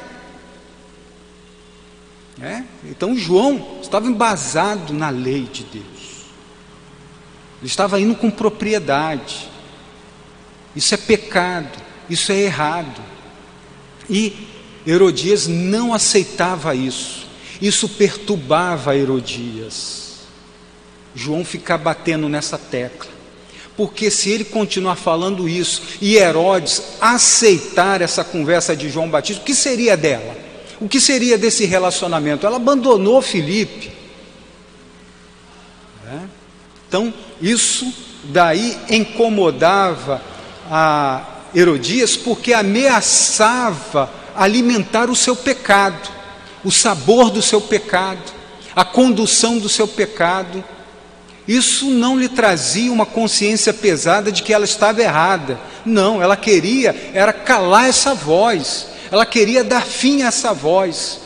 É? 2.39 2.63
Então 2.85 3.17
João 3.17 3.79
estava 3.81 4.07
embasado 4.07 4.93
na 4.93 5.09
lei 5.09 5.43
de 5.51 5.63
Deus. 5.63 5.85
Ele 7.59 7.65
estava 7.65 7.99
indo 7.99 8.15
com 8.15 8.29
propriedade. 8.29 9.49
Isso 10.75 10.93
é 10.93 10.97
pecado, 10.97 11.81
isso 12.07 12.31
é 12.31 12.41
errado. 12.41 13.01
E 14.07 14.47
Herodias 14.85 15.47
não 15.47 15.93
aceitava 15.93 16.75
isso. 16.75 17.27
Isso 17.59 17.89
perturbava 17.89 18.95
Herodias. 18.95 20.06
João 21.17 21.43
ficar 21.43 21.77
batendo 21.77 22.29
nessa 22.29 22.57
tecla. 22.57 23.11
Porque 23.75 24.09
se 24.09 24.29
ele 24.29 24.43
continuar 24.43 24.95
falando 24.95 25.49
isso 25.49 25.81
e 26.01 26.15
Herodes 26.15 26.81
aceitar 27.01 28.01
essa 28.01 28.23
conversa 28.23 28.75
de 28.75 28.89
João 28.89 29.09
Batista, 29.09 29.41
o 29.41 29.45
que 29.45 29.53
seria 29.53 29.97
dela? 29.97 30.35
O 30.79 30.87
que 30.87 31.01
seria 31.01 31.37
desse 31.37 31.65
relacionamento? 31.65 32.45
Ela 32.45 32.57
abandonou 32.57 33.21
Felipe. 33.21 33.91
É? 36.07 36.19
Então, 36.87 37.13
isso 37.41 37.91
daí 38.25 38.77
incomodava 38.89 40.21
a 40.69 41.25
Herodias 41.53 42.15
porque 42.15 42.53
ameaçava 42.53 44.09
alimentar 44.35 45.09
o 45.09 45.15
seu 45.15 45.35
pecado, 45.35 46.09
o 46.63 46.71
sabor 46.71 47.31
do 47.31 47.41
seu 47.41 47.59
pecado, 47.59 48.21
a 48.75 48.85
condução 48.85 49.57
do 49.57 49.67
seu 49.67 49.87
pecado. 49.87 50.63
Isso 51.47 51.89
não 51.89 52.19
lhe 52.19 52.27
trazia 52.27 52.91
uma 52.91 53.05
consciência 53.05 53.73
pesada 53.73 54.31
de 54.31 54.43
que 54.43 54.53
ela 54.53 54.65
estava 54.65 55.01
errada. 55.01 55.59
Não, 55.85 56.21
ela 56.21 56.35
queria 56.35 56.93
era 57.13 57.31
calar 57.31 57.87
essa 57.87 58.13
voz. 58.13 58.87
Ela 59.09 59.25
queria 59.25 59.63
dar 59.63 59.85
fim 59.85 60.23
a 60.23 60.27
essa 60.27 60.53
voz. 60.53 61.21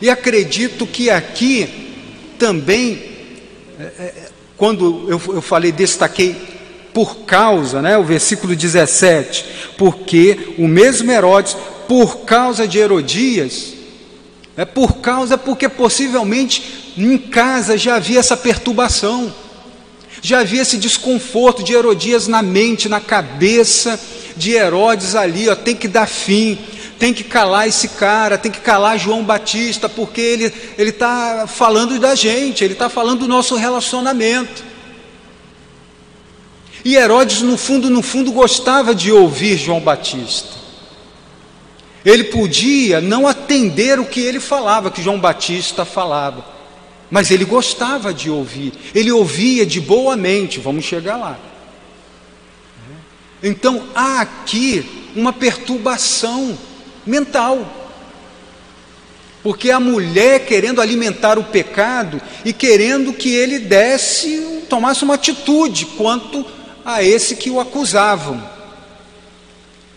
E 0.00 0.08
acredito 0.08 0.86
que 0.86 1.10
aqui 1.10 1.94
também, 2.38 3.02
é, 3.78 3.82
é, 3.82 4.28
quando 4.56 5.06
eu, 5.08 5.20
eu 5.34 5.42
falei, 5.42 5.72
destaquei 5.72 6.34
por 6.94 7.18
causa, 7.26 7.82
né, 7.82 7.98
o 7.98 8.04
versículo 8.04 8.56
17, 8.56 9.44
porque 9.76 10.54
o 10.56 10.66
mesmo 10.66 11.10
Herodes, 11.12 11.54
por 11.86 12.20
causa 12.20 12.66
de 12.66 12.78
Herodias, 12.78 13.74
é 14.56 14.64
por 14.64 14.96
causa, 14.96 15.36
porque 15.36 15.68
possivelmente 15.68 16.94
em 16.96 17.18
casa 17.18 17.76
já 17.76 17.96
havia 17.96 18.18
essa 18.18 18.34
perturbação. 18.34 19.30
Já 20.26 20.40
havia 20.40 20.62
esse 20.62 20.76
desconforto 20.76 21.62
de 21.62 21.72
Herodias 21.72 22.26
na 22.26 22.42
mente, 22.42 22.88
na 22.88 22.98
cabeça 22.98 23.96
de 24.36 24.54
Herodes 24.54 25.14
ali, 25.14 25.48
ó, 25.48 25.54
tem 25.54 25.76
que 25.76 25.86
dar 25.86 26.08
fim, 26.08 26.58
tem 26.98 27.14
que 27.14 27.22
calar 27.22 27.68
esse 27.68 27.86
cara, 27.90 28.36
tem 28.36 28.50
que 28.50 28.58
calar 28.58 28.98
João 28.98 29.22
Batista, 29.22 29.88
porque 29.88 30.20
ele 30.20 30.52
ele 30.76 30.90
está 30.90 31.46
falando 31.46 31.96
da 32.00 32.16
gente, 32.16 32.64
ele 32.64 32.72
está 32.72 32.88
falando 32.88 33.20
do 33.20 33.28
nosso 33.28 33.54
relacionamento. 33.54 34.64
E 36.84 36.96
Herodes, 36.96 37.42
no 37.42 37.56
fundo, 37.56 37.88
no 37.88 38.02
fundo, 38.02 38.32
gostava 38.32 38.92
de 38.96 39.12
ouvir 39.12 39.56
João 39.56 39.78
Batista. 39.78 40.56
Ele 42.04 42.24
podia 42.24 43.00
não 43.00 43.28
atender 43.28 44.00
o 44.00 44.04
que 44.04 44.22
ele 44.22 44.40
falava, 44.40 44.90
que 44.90 45.04
João 45.04 45.20
Batista 45.20 45.84
falava. 45.84 46.55
Mas 47.10 47.30
ele 47.30 47.44
gostava 47.44 48.12
de 48.12 48.28
ouvir, 48.28 48.72
ele 48.94 49.12
ouvia 49.12 49.64
de 49.64 49.80
boa 49.80 50.16
mente, 50.16 50.58
vamos 50.58 50.84
chegar 50.84 51.16
lá. 51.16 51.38
Então 53.42 53.88
há 53.94 54.20
aqui 54.20 55.10
uma 55.14 55.32
perturbação 55.32 56.58
mental. 57.06 57.84
Porque 59.42 59.70
a 59.70 59.78
mulher 59.78 60.44
querendo 60.44 60.80
alimentar 60.80 61.38
o 61.38 61.44
pecado 61.44 62.20
e 62.44 62.52
querendo 62.52 63.12
que 63.12 63.28
ele 63.28 63.60
desse, 63.60 64.64
tomasse 64.68 65.04
uma 65.04 65.14
atitude 65.14 65.86
quanto 65.96 66.44
a 66.84 67.02
esse 67.02 67.36
que 67.36 67.48
o 67.48 67.60
acusavam. 67.60 68.42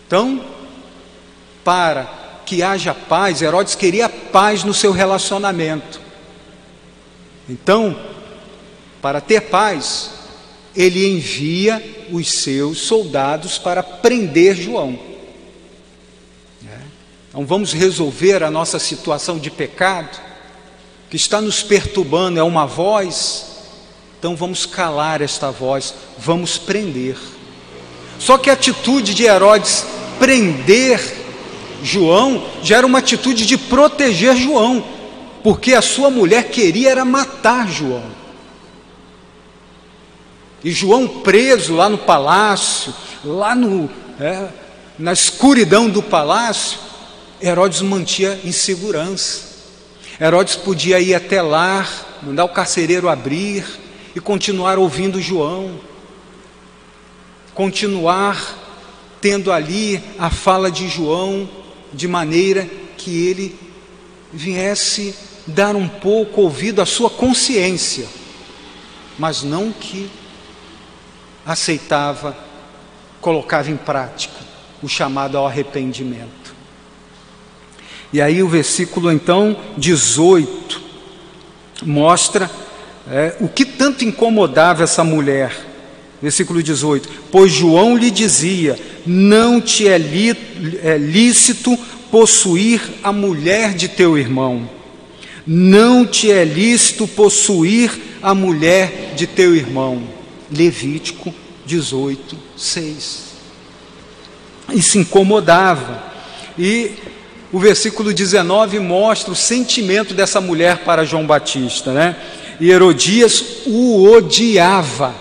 Então, 0.06 0.44
para 1.64 2.08
que 2.46 2.62
haja 2.62 2.94
paz, 2.94 3.42
Herodes 3.42 3.74
queria 3.74 4.08
paz 4.08 4.62
no 4.62 4.74
seu 4.74 4.92
relacionamento. 4.92 6.00
Então, 7.50 7.98
para 9.02 9.20
ter 9.20 9.40
paz, 9.42 10.12
ele 10.74 11.04
envia 11.04 12.06
os 12.12 12.30
seus 12.30 12.78
soldados 12.78 13.58
para 13.58 13.82
prender 13.82 14.54
João. 14.54 14.96
É. 16.64 16.78
Então 17.28 17.44
vamos 17.44 17.72
resolver 17.72 18.44
a 18.44 18.50
nossa 18.50 18.78
situação 18.78 19.36
de 19.36 19.50
pecado, 19.50 20.16
que 21.10 21.16
está 21.16 21.40
nos 21.40 21.60
perturbando, 21.60 22.38
é 22.38 22.42
uma 22.42 22.66
voz, 22.66 23.46
então 24.16 24.36
vamos 24.36 24.64
calar 24.64 25.20
esta 25.20 25.50
voz, 25.50 25.92
vamos 26.16 26.56
prender. 26.56 27.16
Só 28.20 28.38
que 28.38 28.48
a 28.48 28.52
atitude 28.52 29.12
de 29.12 29.24
Herodes 29.24 29.84
prender 30.20 31.00
João 31.82 32.46
já 32.62 32.76
era 32.76 32.86
uma 32.86 32.98
atitude 32.98 33.44
de 33.44 33.58
proteger 33.58 34.36
João, 34.36 34.99
porque 35.42 35.74
a 35.74 35.82
sua 35.82 36.10
mulher 36.10 36.48
queria 36.50 36.90
era 36.90 37.04
matar 37.04 37.68
João. 37.68 38.20
E 40.62 40.70
João 40.70 41.08
preso 41.08 41.74
lá 41.74 41.88
no 41.88 41.98
palácio, 41.98 42.94
lá 43.24 43.54
no, 43.54 43.88
é, 44.18 44.48
na 44.98 45.12
escuridão 45.12 45.88
do 45.88 46.02
palácio, 46.02 46.78
Herodes 47.42 47.80
mantinha 47.80 48.38
em 48.44 48.52
segurança. 48.52 49.48
Herodes 50.20 50.56
podia 50.56 51.00
ir 51.00 51.14
até 51.14 51.40
lá, 51.40 51.88
mandar 52.22 52.44
o 52.44 52.50
carcereiro 52.50 53.08
abrir 53.08 53.64
e 54.14 54.20
continuar 54.20 54.78
ouvindo 54.78 55.20
João, 55.20 55.80
continuar 57.54 58.58
tendo 59.20 59.50
ali 59.50 60.02
a 60.18 60.28
fala 60.28 60.70
de 60.70 60.88
João, 60.88 61.48
de 61.92 62.06
maneira 62.06 62.68
que 62.98 63.26
ele 63.26 63.58
viesse 64.30 65.14
dar 65.50 65.76
um 65.76 65.88
pouco 65.88 66.42
ouvido 66.42 66.80
à 66.80 66.86
sua 66.86 67.10
consciência, 67.10 68.06
mas 69.18 69.42
não 69.42 69.72
que 69.72 70.10
aceitava, 71.44 72.36
colocava 73.20 73.70
em 73.70 73.76
prática 73.76 74.34
o 74.82 74.88
chamado 74.88 75.36
ao 75.36 75.46
arrependimento. 75.46 76.54
E 78.12 78.20
aí 78.20 78.42
o 78.42 78.48
versículo 78.48 79.12
então 79.12 79.56
18 79.76 80.80
mostra 81.84 82.50
é, 83.10 83.36
o 83.40 83.48
que 83.48 83.64
tanto 83.64 84.04
incomodava 84.04 84.84
essa 84.84 85.04
mulher. 85.04 85.68
Versículo 86.20 86.62
18: 86.62 87.08
Pois 87.30 87.52
João 87.52 87.96
lhe 87.96 88.10
dizia: 88.10 88.78
Não 89.06 89.60
te 89.60 89.88
é, 89.88 89.96
li, 89.96 90.30
é 90.82 90.98
lícito 90.98 91.76
possuir 92.10 92.82
a 93.02 93.12
mulher 93.12 93.74
de 93.74 93.88
teu 93.88 94.18
irmão. 94.18 94.68
Não 95.52 96.06
te 96.06 96.30
é 96.30 96.44
lícito 96.44 97.08
possuir 97.08 97.90
a 98.22 98.32
mulher 98.32 99.14
de 99.16 99.26
teu 99.26 99.56
irmão. 99.56 100.00
Levítico 100.48 101.34
18, 101.66 102.38
6. 102.56 103.22
Isso 104.72 104.96
incomodava. 104.96 106.04
E 106.56 106.92
o 107.50 107.58
versículo 107.58 108.14
19 108.14 108.78
mostra 108.78 109.32
o 109.32 109.34
sentimento 109.34 110.14
dessa 110.14 110.40
mulher 110.40 110.84
para 110.84 111.04
João 111.04 111.26
Batista, 111.26 111.92
né? 111.92 112.14
E 112.60 112.70
Herodias 112.70 113.66
o 113.66 114.08
odiava. 114.08 115.12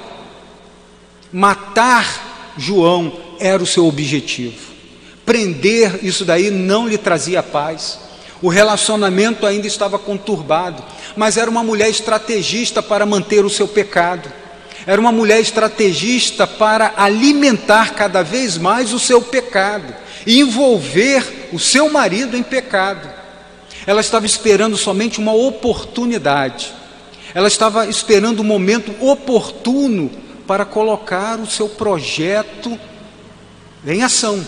Matar 1.33 2.53
João 2.55 3.11
era 3.39 3.63
o 3.63 3.65
seu 3.65 3.87
objetivo. 3.87 4.73
Prender 5.25 6.05
isso 6.05 6.23
daí 6.23 6.51
não 6.51 6.87
lhe 6.87 6.99
trazia 6.99 7.41
paz. 7.41 8.08
O 8.41 8.47
relacionamento 8.47 9.45
ainda 9.45 9.67
estava 9.67 9.99
conturbado, 9.99 10.83
mas 11.15 11.37
era 11.37 11.49
uma 11.49 11.63
mulher 11.63 11.89
estrategista 11.89 12.81
para 12.81 13.05
manter 13.05 13.43
o 13.43 13.49
seu 13.49 13.67
pecado. 13.67 14.31
Era 14.85 14.99
uma 14.99 15.11
mulher 15.11 15.39
estrategista 15.41 16.47
para 16.47 16.93
alimentar 16.95 17.93
cada 17.93 18.23
vez 18.23 18.57
mais 18.57 18.93
o 18.93 18.99
seu 18.99 19.21
pecado 19.21 19.93
envolver 20.25 21.49
o 21.51 21.59
seu 21.59 21.91
marido 21.91 22.35
em 22.35 22.43
pecado. 22.43 23.09
Ela 23.85 24.01
estava 24.01 24.25
esperando 24.25 24.77
somente 24.77 25.19
uma 25.19 25.33
oportunidade. 25.33 26.73
Ela 27.33 27.47
estava 27.47 27.87
esperando 27.87 28.39
o 28.39 28.41
um 28.41 28.45
momento 28.45 28.93
oportuno 29.03 30.09
para 30.45 30.65
colocar 30.65 31.39
o 31.39 31.47
seu 31.47 31.69
projeto 31.69 32.77
em 33.85 34.03
ação. 34.03 34.45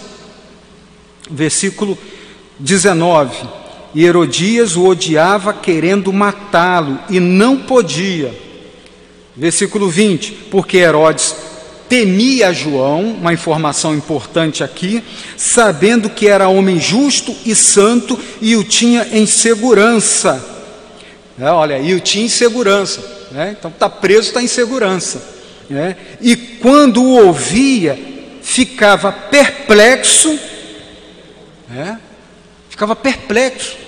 Versículo 1.29 1.97
19: 2.59 3.47
E 3.93 4.05
Herodias 4.05 4.75
o 4.75 4.85
odiava, 4.85 5.53
querendo 5.53 6.13
matá-lo, 6.13 6.97
e 7.09 7.19
não 7.19 7.57
podia. 7.57 8.33
Versículo 9.35 9.89
20: 9.89 10.31
Porque 10.49 10.77
Herodes 10.77 11.35
temia 11.91 12.53
João, 12.53 13.01
uma 13.01 13.33
informação 13.33 13.93
importante 13.93 14.63
aqui, 14.63 15.03
sabendo 15.35 16.09
que 16.09 16.25
era 16.25 16.47
homem 16.47 16.79
justo 16.79 17.35
e 17.45 17.53
santo 17.53 18.17
e 18.41 18.55
o 18.55 18.63
tinha 18.63 19.09
em 19.11 19.25
segurança. 19.25 20.41
É, 21.37 21.51
olha, 21.51 21.79
e 21.79 21.93
o 21.93 21.99
tinha 21.99 22.25
em 22.25 22.29
segurança. 22.29 23.03
Né? 23.31 23.55
Então 23.57 23.69
está 23.69 23.89
preso, 23.89 24.29
está 24.29 24.41
em 24.41 24.47
segurança. 24.47 25.21
Né? 25.69 25.97
E 26.21 26.37
quando 26.37 27.03
o 27.03 27.25
ouvia, 27.25 27.99
ficava 28.41 29.11
perplexo. 29.11 30.39
Né? 31.69 31.99
Ficava 32.69 32.95
perplexo. 32.95 33.80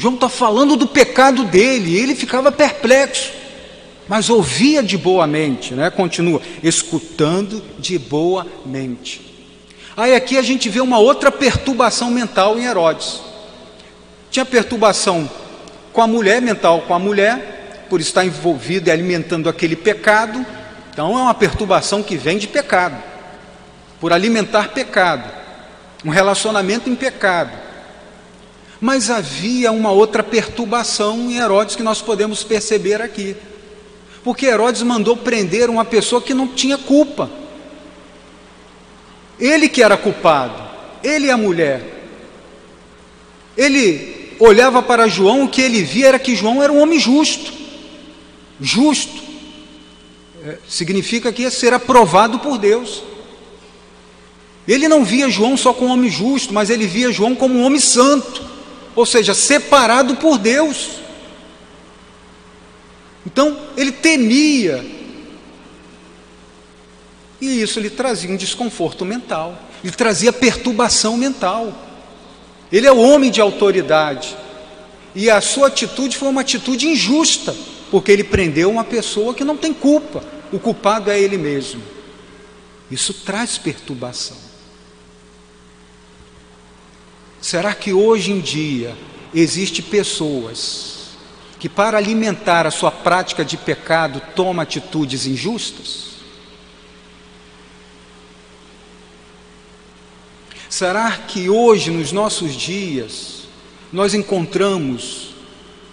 João 0.00 0.14
está 0.14 0.28
falando 0.28 0.76
do 0.76 0.86
pecado 0.86 1.44
dele, 1.44 1.96
ele 1.96 2.14
ficava 2.14 2.50
perplexo 2.50 3.40
mas 4.10 4.28
ouvia 4.28 4.82
de 4.82 4.98
boa 4.98 5.24
mente, 5.24 5.72
né? 5.72 5.88
continua, 5.88 6.42
escutando 6.64 7.62
de 7.78 7.96
boa 7.96 8.44
mente. 8.66 9.24
Aí 9.96 10.16
aqui 10.16 10.36
a 10.36 10.42
gente 10.42 10.68
vê 10.68 10.80
uma 10.80 10.98
outra 10.98 11.30
perturbação 11.30 12.10
mental 12.10 12.58
em 12.58 12.64
Herodes. 12.64 13.20
Tinha 14.28 14.44
perturbação 14.44 15.30
com 15.92 16.02
a 16.02 16.08
mulher, 16.08 16.42
mental 16.42 16.80
com 16.88 16.92
a 16.92 16.98
mulher, 16.98 17.86
por 17.88 18.00
estar 18.00 18.24
envolvido 18.24 18.88
e 18.88 18.90
alimentando 18.90 19.48
aquele 19.48 19.76
pecado. 19.76 20.44
Então 20.92 21.16
é 21.16 21.22
uma 21.22 21.34
perturbação 21.34 22.02
que 22.02 22.16
vem 22.16 22.36
de 22.36 22.48
pecado, 22.48 23.00
por 24.00 24.12
alimentar 24.12 24.70
pecado, 24.70 25.30
um 26.04 26.10
relacionamento 26.10 26.90
em 26.90 26.96
pecado. 26.96 27.52
Mas 28.80 29.10
havia 29.10 29.70
uma 29.70 29.90
outra 29.90 30.22
perturbação 30.22 31.30
em 31.30 31.36
Herodes 31.36 31.76
que 31.76 31.82
nós 31.82 32.00
podemos 32.00 32.42
perceber 32.42 33.02
aqui. 33.02 33.36
Porque 34.24 34.46
Herodes 34.46 34.82
mandou 34.82 35.16
prender 35.16 35.68
uma 35.68 35.84
pessoa 35.84 36.22
que 36.22 36.32
não 36.32 36.48
tinha 36.48 36.78
culpa. 36.78 37.30
Ele 39.38 39.68
que 39.68 39.82
era 39.82 39.96
culpado, 39.96 40.62
ele 41.02 41.26
e 41.26 41.30
a 41.30 41.36
mulher. 41.36 41.82
Ele 43.56 44.34
olhava 44.38 44.82
para 44.82 45.08
João, 45.08 45.44
o 45.44 45.48
que 45.48 45.60
ele 45.60 45.82
via 45.82 46.08
era 46.08 46.18
que 46.18 46.34
João 46.34 46.62
era 46.62 46.72
um 46.72 46.80
homem 46.80 46.98
justo. 46.98 47.52
Justo 48.60 49.22
é, 50.44 50.58
significa 50.68 51.32
que 51.32 51.42
ia 51.42 51.50
ser 51.50 51.72
aprovado 51.72 52.38
por 52.38 52.58
Deus. 52.58 53.02
Ele 54.66 54.88
não 54.88 55.04
via 55.04 55.28
João 55.28 55.56
só 55.56 55.72
como 55.72 55.90
um 55.90 55.94
homem 55.94 56.10
justo, 56.10 56.52
mas 56.52 56.70
ele 56.70 56.86
via 56.86 57.10
João 57.10 57.34
como 57.34 57.54
um 57.54 57.64
homem 57.64 57.80
santo, 57.80 58.49
ou 58.94 59.06
seja, 59.06 59.34
separado 59.34 60.16
por 60.16 60.38
Deus. 60.38 60.90
Então, 63.24 63.58
ele 63.76 63.92
temia. 63.92 64.84
E 67.40 67.62
isso 67.62 67.80
lhe 67.80 67.90
trazia 67.90 68.30
um 68.30 68.36
desconforto 68.36 69.04
mental, 69.04 69.58
lhe 69.82 69.90
trazia 69.90 70.32
perturbação 70.32 71.16
mental. 71.16 71.72
Ele 72.70 72.86
é 72.86 72.92
o 72.92 73.00
homem 73.00 73.30
de 73.30 73.40
autoridade. 73.40 74.36
E 75.14 75.28
a 75.28 75.40
sua 75.40 75.68
atitude 75.68 76.16
foi 76.16 76.28
uma 76.28 76.42
atitude 76.42 76.86
injusta, 76.86 77.56
porque 77.90 78.12
ele 78.12 78.22
prendeu 78.22 78.70
uma 78.70 78.84
pessoa 78.84 79.34
que 79.34 79.44
não 79.44 79.56
tem 79.56 79.72
culpa. 79.72 80.22
O 80.52 80.58
culpado 80.58 81.10
é 81.10 81.18
ele 81.18 81.38
mesmo. 81.38 81.82
Isso 82.90 83.14
traz 83.14 83.56
perturbação. 83.56 84.49
Será 87.40 87.74
que 87.74 87.92
hoje 87.92 88.32
em 88.32 88.40
dia 88.40 88.94
existe 89.34 89.80
pessoas 89.80 90.98
que 91.58 91.68
para 91.68 91.96
alimentar 91.96 92.66
a 92.66 92.70
sua 92.70 92.90
prática 92.90 93.44
de 93.44 93.56
pecado 93.56 94.20
toma 94.36 94.62
atitudes 94.62 95.26
injustas? 95.26 96.10
Será 100.68 101.10
que 101.12 101.48
hoje, 101.48 101.90
nos 101.90 102.12
nossos 102.12 102.54
dias, 102.54 103.48
nós 103.92 104.14
encontramos 104.14 105.34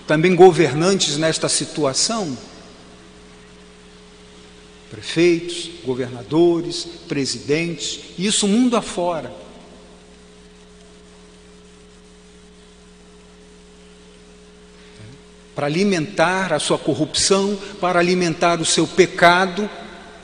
também 0.05 0.35
governantes 0.35 1.17
nesta 1.17 1.49
situação? 1.49 2.37
Prefeitos, 4.91 5.69
governadores, 5.83 6.87
presidentes, 7.07 7.99
isso 8.17 8.47
mundo 8.47 8.77
afora 8.77 9.46
para 15.57 15.65
alimentar 15.65 16.53
a 16.53 16.59
sua 16.59 16.77
corrupção, 16.77 17.57
para 17.81 17.97
alimentar 17.97 18.61
o 18.61 18.65
seu 18.65 18.85
pecado, 18.85 19.67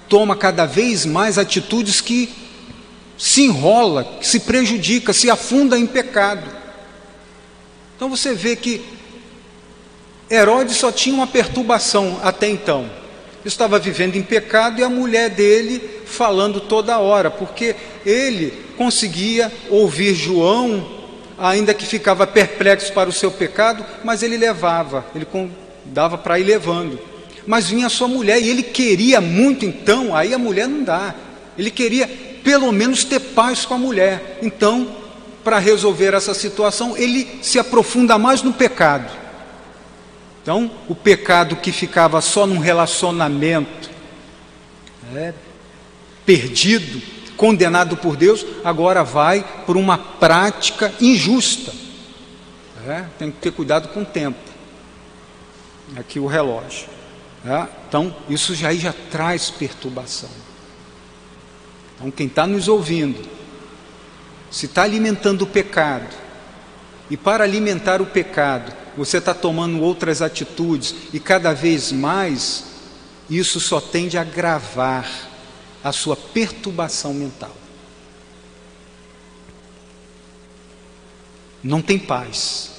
toma 0.08 0.36
cada 0.36 0.68
vez 0.68 1.08
mais 1.08 1.40
atitudes 1.40 2.00
que 2.00 2.32
se 3.18 3.42
enrola, 3.42 4.04
que 4.04 4.28
se 4.28 4.42
prejudica, 4.42 5.12
se 5.12 5.32
afunda 5.32 5.76
em 5.76 5.88
pecado. 5.88 6.48
Então 7.96 8.12
você 8.12 8.36
vê 8.36 8.56
que 8.56 8.80
Herodes 10.30 10.78
só 10.78 10.92
tinha 10.92 11.16
uma 11.16 11.26
perturbação 11.26 12.20
até 12.22 12.48
então. 12.48 12.88
Estava 13.44 13.80
vivendo 13.80 14.16
em 14.16 14.22
pecado 14.22 14.82
e 14.82 14.84
a 14.84 14.90
mulher 14.90 15.32
dele 15.32 15.82
falando 16.06 16.62
toda 16.62 17.00
hora, 17.00 17.32
porque 17.32 17.76
ele 18.06 18.54
conseguia 18.78 19.52
ouvir 19.72 20.14
João, 20.14 21.03
ainda 21.38 21.74
que 21.74 21.86
ficava 21.86 22.26
perplexo 22.28 22.92
para 22.94 23.10
o 23.10 23.14
seu 23.14 23.32
pecado, 23.32 23.86
mas 24.04 24.24
ele 24.24 24.38
levava, 24.38 25.06
ele 25.16 25.28
dava 25.86 26.18
para 26.18 26.40
ir 26.40 26.44
levando. 26.44 27.00
Mas 27.46 27.70
vinha 27.70 27.88
a 27.88 27.90
sua 27.90 28.08
mulher 28.08 28.42
e 28.42 28.50
ele 28.50 28.64
queria 28.64 29.20
muito, 29.20 29.66
então, 29.66 30.16
aí 30.16 30.34
a 30.34 30.38
mulher 30.38 30.68
não 30.68 30.84
dá. 30.84 31.14
Ele 31.58 31.70
queria 31.70 32.08
pelo 32.44 32.72
menos 32.72 33.04
ter 33.04 33.20
paz 33.20 33.66
com 33.66 33.74
a 33.74 33.78
mulher. 33.78 34.40
Então, 34.42 34.96
para 35.44 35.60
resolver 35.60 36.14
essa 36.14 36.34
situação, 36.34 36.96
ele 36.96 37.40
se 37.42 37.60
aprofunda 37.60 38.18
mais 38.18 38.42
no 38.42 38.54
pecado. 38.54 39.12
Então, 40.42 40.70
o 40.88 40.96
pecado 40.96 41.56
que 41.56 41.72
ficava 41.72 42.20
só 42.22 42.46
num 42.46 42.60
relacionamento 42.60 43.90
né, 45.12 45.34
perdido, 46.26 47.02
condenado 47.44 47.98
por 47.98 48.16
Deus, 48.16 48.46
agora 48.64 49.04
vai 49.04 49.46
por 49.66 49.76
uma 49.76 49.98
prática 49.98 50.94
injusta. 51.02 51.74
É, 52.88 53.04
tem 53.20 53.30
que 53.30 53.38
ter 53.40 53.52
cuidado 53.52 53.90
com 53.90 54.04
o 54.04 54.06
tempo. 54.06 54.40
Aqui 55.98 56.22
o 56.22 56.26
relógio. 56.26 56.88
É, 57.46 57.68
então, 57.86 58.16
isso 58.30 58.56
já, 58.56 58.74
já 58.74 58.94
traz 59.12 59.50
perturbação. 59.50 60.30
Então, 61.98 62.10
quem 62.10 62.28
está 62.28 62.48
nos 62.48 62.70
ouvindo, 62.70 63.28
se 64.50 64.68
está 64.68 64.84
alimentando 64.84 65.42
o 65.42 65.48
pecado, 65.48 66.16
e 67.10 67.18
para 67.18 67.44
alimentar 67.44 68.02
o 68.02 68.06
pecado, 68.06 68.74
você 68.96 69.18
está 69.18 69.34
tomando 69.34 69.82
outras 69.82 70.22
atitudes, 70.22 70.96
e 71.12 71.20
cada 71.20 71.54
vez 71.54 71.92
mais, 71.92 72.64
isso 73.30 73.60
só 73.60 73.82
tende 73.82 74.18
a 74.18 74.22
agravar 74.22 75.33
a 75.84 75.92
sua 75.92 76.16
perturbação 76.16 77.14
mental. 77.14 77.56
Não 81.64 81.82
tem 81.82 82.00
paz, 82.00 82.72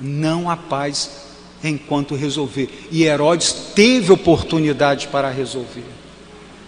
não 0.00 0.50
há 0.50 0.56
paz 0.56 1.24
enquanto 1.62 2.14
resolver. 2.14 2.68
E 2.90 3.04
Herodes 3.04 3.52
teve 3.74 4.12
oportunidade 4.12 5.08
para 5.08 5.30
resolver. 5.30 5.84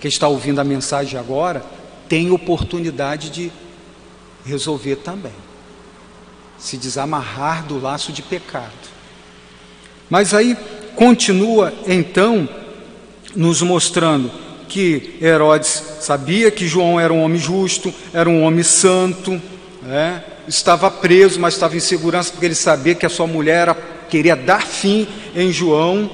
Quem 0.00 0.08
está 0.08 0.28
ouvindo 0.28 0.60
a 0.60 0.64
mensagem 0.64 1.18
agora 1.18 1.64
tem 2.08 2.30
oportunidade 2.30 3.30
de 3.30 3.52
resolver 4.44 4.96
também. 4.96 5.34
Se 6.58 6.76
desamarrar 6.76 7.64
do 7.66 7.80
laço 7.80 8.12
de 8.12 8.22
pecado. 8.22 8.72
Mas 10.08 10.32
aí 10.32 10.56
continua 10.94 11.72
então 11.86 12.48
nos 13.34 13.60
mostrando 13.60 14.45
que 14.76 15.16
Herodes 15.22 15.82
sabia 16.02 16.50
que 16.50 16.68
João 16.68 17.00
era 17.00 17.10
um 17.10 17.22
homem 17.22 17.40
justo, 17.40 17.94
era 18.12 18.28
um 18.28 18.42
homem 18.42 18.62
santo, 18.62 19.40
né? 19.80 20.22
estava 20.46 20.90
preso, 20.90 21.40
mas 21.40 21.54
estava 21.54 21.74
em 21.78 21.80
segurança 21.80 22.30
porque 22.30 22.44
ele 22.44 22.54
sabia 22.54 22.94
que 22.94 23.06
a 23.06 23.08
sua 23.08 23.26
mulher 23.26 23.62
era, 23.62 23.74
queria 24.10 24.36
dar 24.36 24.60
fim 24.66 25.08
em 25.34 25.50
João. 25.50 26.10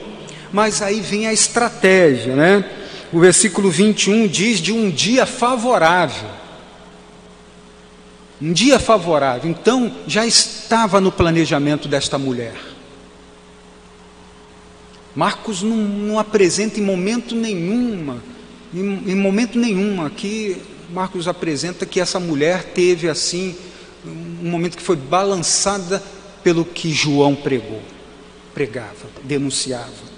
Mas 0.53 0.81
aí 0.81 1.01
vem 1.01 1.27
a 1.27 1.33
estratégia, 1.33 2.37
né? 2.37 2.65
O 3.13 3.19
versículo 3.19 3.69
21 3.69 4.29
diz 4.29 4.61
de 4.61 4.71
um 4.73 4.89
dia 4.89 5.27
favorável. 5.27 6.31
Um 8.41 8.53
dia 8.53 8.79
favorável. 8.79 9.51
Então, 9.51 9.93
já 10.07 10.25
estava 10.25 11.01
no 11.01 11.11
planejamento 11.11 11.89
desta 11.89 12.17
mulher. 12.17 12.55
Marcos 15.17 15.63
não, 15.63 15.77
não 15.77 16.19
apresenta 16.19 16.79
em 16.79 16.83
momento 16.83 17.35
nenhuma, 17.35 18.23
em, 18.75 19.11
em 19.13 19.15
momento 19.15 19.59
nenhum 19.59 20.05
aqui, 20.05 20.57
Marcos 20.91 21.27
apresenta 21.29 21.87
que 21.87 22.01
essa 22.01 22.21
mulher 22.21 22.65
teve 22.75 23.09
assim, 23.09 23.57
um 24.05 24.51
momento 24.51 24.77
que 24.77 24.83
foi 24.83 24.97
balançada 24.97 26.03
pelo 26.43 26.65
que 26.65 26.93
João 26.93 27.35
pregou, 27.35 27.81
pregava, 28.53 29.07
denunciava. 29.25 30.13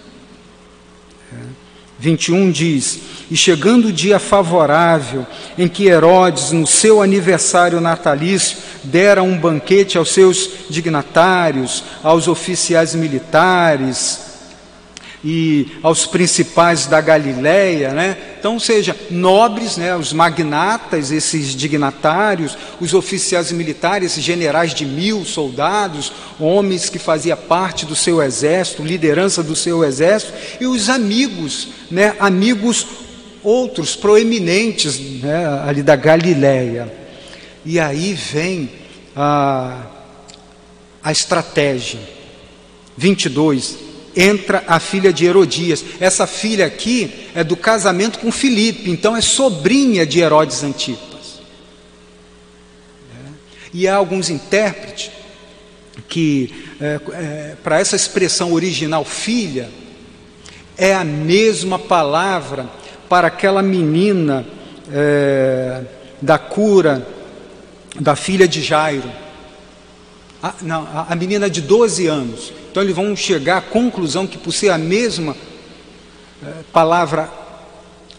É. 1.32 1.64
21 1.98 2.50
diz: 2.50 2.98
E 3.30 3.36
chegando 3.36 3.88
o 3.88 3.92
dia 3.92 4.18
favorável 4.18 5.26
em 5.56 5.68
que 5.68 5.86
Herodes, 5.86 6.50
no 6.50 6.66
seu 6.66 7.00
aniversário 7.00 7.80
natalício, 7.80 8.58
dera 8.82 9.22
um 9.22 9.38
banquete 9.38 9.96
aos 9.96 10.10
seus 10.10 10.50
dignatários, 10.68 11.84
aos 12.02 12.26
oficiais 12.26 12.94
militares, 12.94 14.23
e 15.24 15.66
aos 15.82 16.06
principais 16.06 16.86
da 16.86 17.00
Galileia, 17.00 17.94
né? 17.94 18.16
Então, 18.38 18.60
seja, 18.60 18.94
nobres, 19.10 19.78
né, 19.78 19.96
os 19.96 20.12
magnatas, 20.12 21.10
esses 21.10 21.56
dignatários, 21.56 22.58
os 22.78 22.92
oficiais 22.92 23.50
militares, 23.50 24.14
generais 24.16 24.74
de 24.74 24.84
mil 24.84 25.24
soldados, 25.24 26.12
homens 26.38 26.90
que 26.90 26.98
faziam 26.98 27.38
parte 27.38 27.86
do 27.86 27.96
seu 27.96 28.22
exército, 28.22 28.82
liderança 28.82 29.42
do 29.42 29.56
seu 29.56 29.82
exército, 29.82 30.34
e 30.60 30.66
os 30.66 30.90
amigos, 30.90 31.68
né, 31.90 32.14
amigos 32.18 32.86
outros 33.42 33.96
proeminentes 33.96 35.00
né, 35.22 35.46
ali 35.66 35.82
da 35.82 35.96
Galileia. 35.96 36.92
E 37.64 37.80
aí 37.80 38.12
vem 38.12 38.70
a, 39.16 39.86
a 41.02 41.10
estratégia. 41.10 42.00
22 42.96 43.93
entra 44.16 44.62
a 44.66 44.78
filha 44.78 45.12
de 45.12 45.24
Herodias. 45.24 45.84
Essa 46.00 46.26
filha 46.26 46.66
aqui 46.66 47.28
é 47.34 47.42
do 47.42 47.56
casamento 47.56 48.18
com 48.18 48.30
Filipe, 48.30 48.90
então 48.90 49.16
é 49.16 49.20
sobrinha 49.20 50.06
de 50.06 50.20
Herodes 50.20 50.62
Antipas. 50.62 51.40
É. 53.10 53.30
E 53.72 53.88
há 53.88 53.96
alguns 53.96 54.30
intérpretes 54.30 55.10
que, 56.08 56.52
é, 56.80 57.00
é, 57.12 57.56
para 57.62 57.80
essa 57.80 57.96
expressão 57.96 58.52
original, 58.52 59.04
filha, 59.04 59.68
é 60.76 60.94
a 60.94 61.04
mesma 61.04 61.78
palavra 61.78 62.68
para 63.08 63.28
aquela 63.28 63.62
menina 63.62 64.44
é, 64.92 65.82
da 66.20 66.38
cura 66.38 67.06
da 67.98 68.16
filha 68.16 68.48
de 68.48 68.60
Jairo. 68.60 69.10
A, 70.42 70.54
não, 70.62 70.82
a, 70.82 71.06
a 71.10 71.16
menina 71.16 71.48
de 71.48 71.60
12 71.60 72.06
anos 72.06 72.52
então 72.74 72.82
eles 72.82 72.96
vão 72.96 73.14
chegar 73.14 73.58
à 73.58 73.60
conclusão 73.60 74.26
que, 74.26 74.36
por 74.36 74.52
ser 74.52 74.70
a 74.70 74.76
mesma 74.76 75.36
é, 76.44 76.50
palavra 76.72 77.30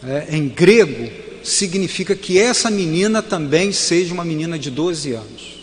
é, 0.02 0.28
em 0.30 0.48
grego, 0.48 1.12
significa 1.44 2.16
que 2.16 2.40
essa 2.40 2.72
menina 2.72 3.22
também 3.22 3.74
seja 3.74 4.14
uma 4.14 4.24
menina 4.24 4.58
de 4.58 4.72
12 4.72 5.12
anos. 5.12 5.60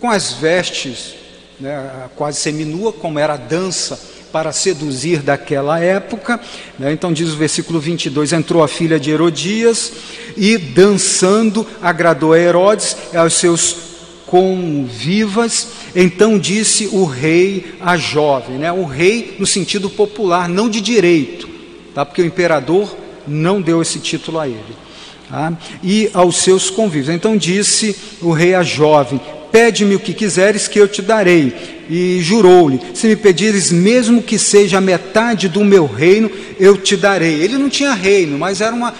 Com 0.00 0.08
as 0.08 0.32
vestes 0.32 1.16
né, 1.60 2.08
quase 2.16 2.40
seminua, 2.40 2.94
como 2.94 3.18
era 3.18 3.34
a 3.34 3.36
dança 3.36 4.00
para 4.32 4.52
seduzir 4.52 5.18
daquela 5.18 5.78
época. 5.78 6.40
Né? 6.78 6.94
Então 6.94 7.12
diz 7.12 7.28
o 7.28 7.36
versículo 7.36 7.78
22: 7.78 8.32
Entrou 8.32 8.64
a 8.64 8.68
filha 8.68 8.98
de 8.98 9.10
Herodias 9.10 9.92
e, 10.34 10.56
dançando, 10.56 11.66
agradou 11.82 12.32
a 12.32 12.38
Herodes 12.38 12.96
e 13.12 13.18
aos 13.18 13.34
seus 13.34 13.93
convivas. 14.26 15.68
Então 15.94 16.38
disse 16.38 16.88
o 16.92 17.04
rei 17.04 17.74
a 17.80 17.96
jovem, 17.96 18.58
né? 18.58 18.72
o 18.72 18.84
rei 18.84 19.36
no 19.38 19.46
sentido 19.46 19.88
popular, 19.88 20.48
não 20.48 20.68
de 20.68 20.80
direito, 20.80 21.48
tá? 21.94 22.04
porque 22.04 22.22
o 22.22 22.26
imperador 22.26 22.96
não 23.26 23.60
deu 23.60 23.80
esse 23.80 23.98
título 23.98 24.38
a 24.38 24.48
ele. 24.48 24.84
Tá? 25.28 25.52
E 25.82 26.10
aos 26.12 26.36
seus 26.36 26.70
convivos. 26.70 27.08
Então 27.08 27.36
disse 27.36 27.96
o 28.20 28.30
rei 28.30 28.54
a 28.54 28.62
jovem: 28.62 29.20
Pede-me 29.50 29.94
o 29.94 30.00
que 30.00 30.12
quiseres, 30.12 30.68
que 30.68 30.78
eu 30.78 30.88
te 30.88 31.00
darei. 31.00 31.84
E 31.88 32.18
jurou-lhe: 32.20 32.80
Se 32.92 33.06
me 33.06 33.16
pedires, 33.16 33.70
mesmo 33.70 34.22
que 34.22 34.38
seja 34.38 34.80
metade 34.80 35.48
do 35.48 35.64
meu 35.64 35.86
reino, 35.86 36.30
eu 36.58 36.76
te 36.76 36.96
darei. 36.96 37.40
Ele 37.40 37.56
não 37.56 37.70
tinha 37.70 37.94
reino, 37.94 38.38
mas 38.38 38.60
era 38.60 38.74
uma 38.74 38.92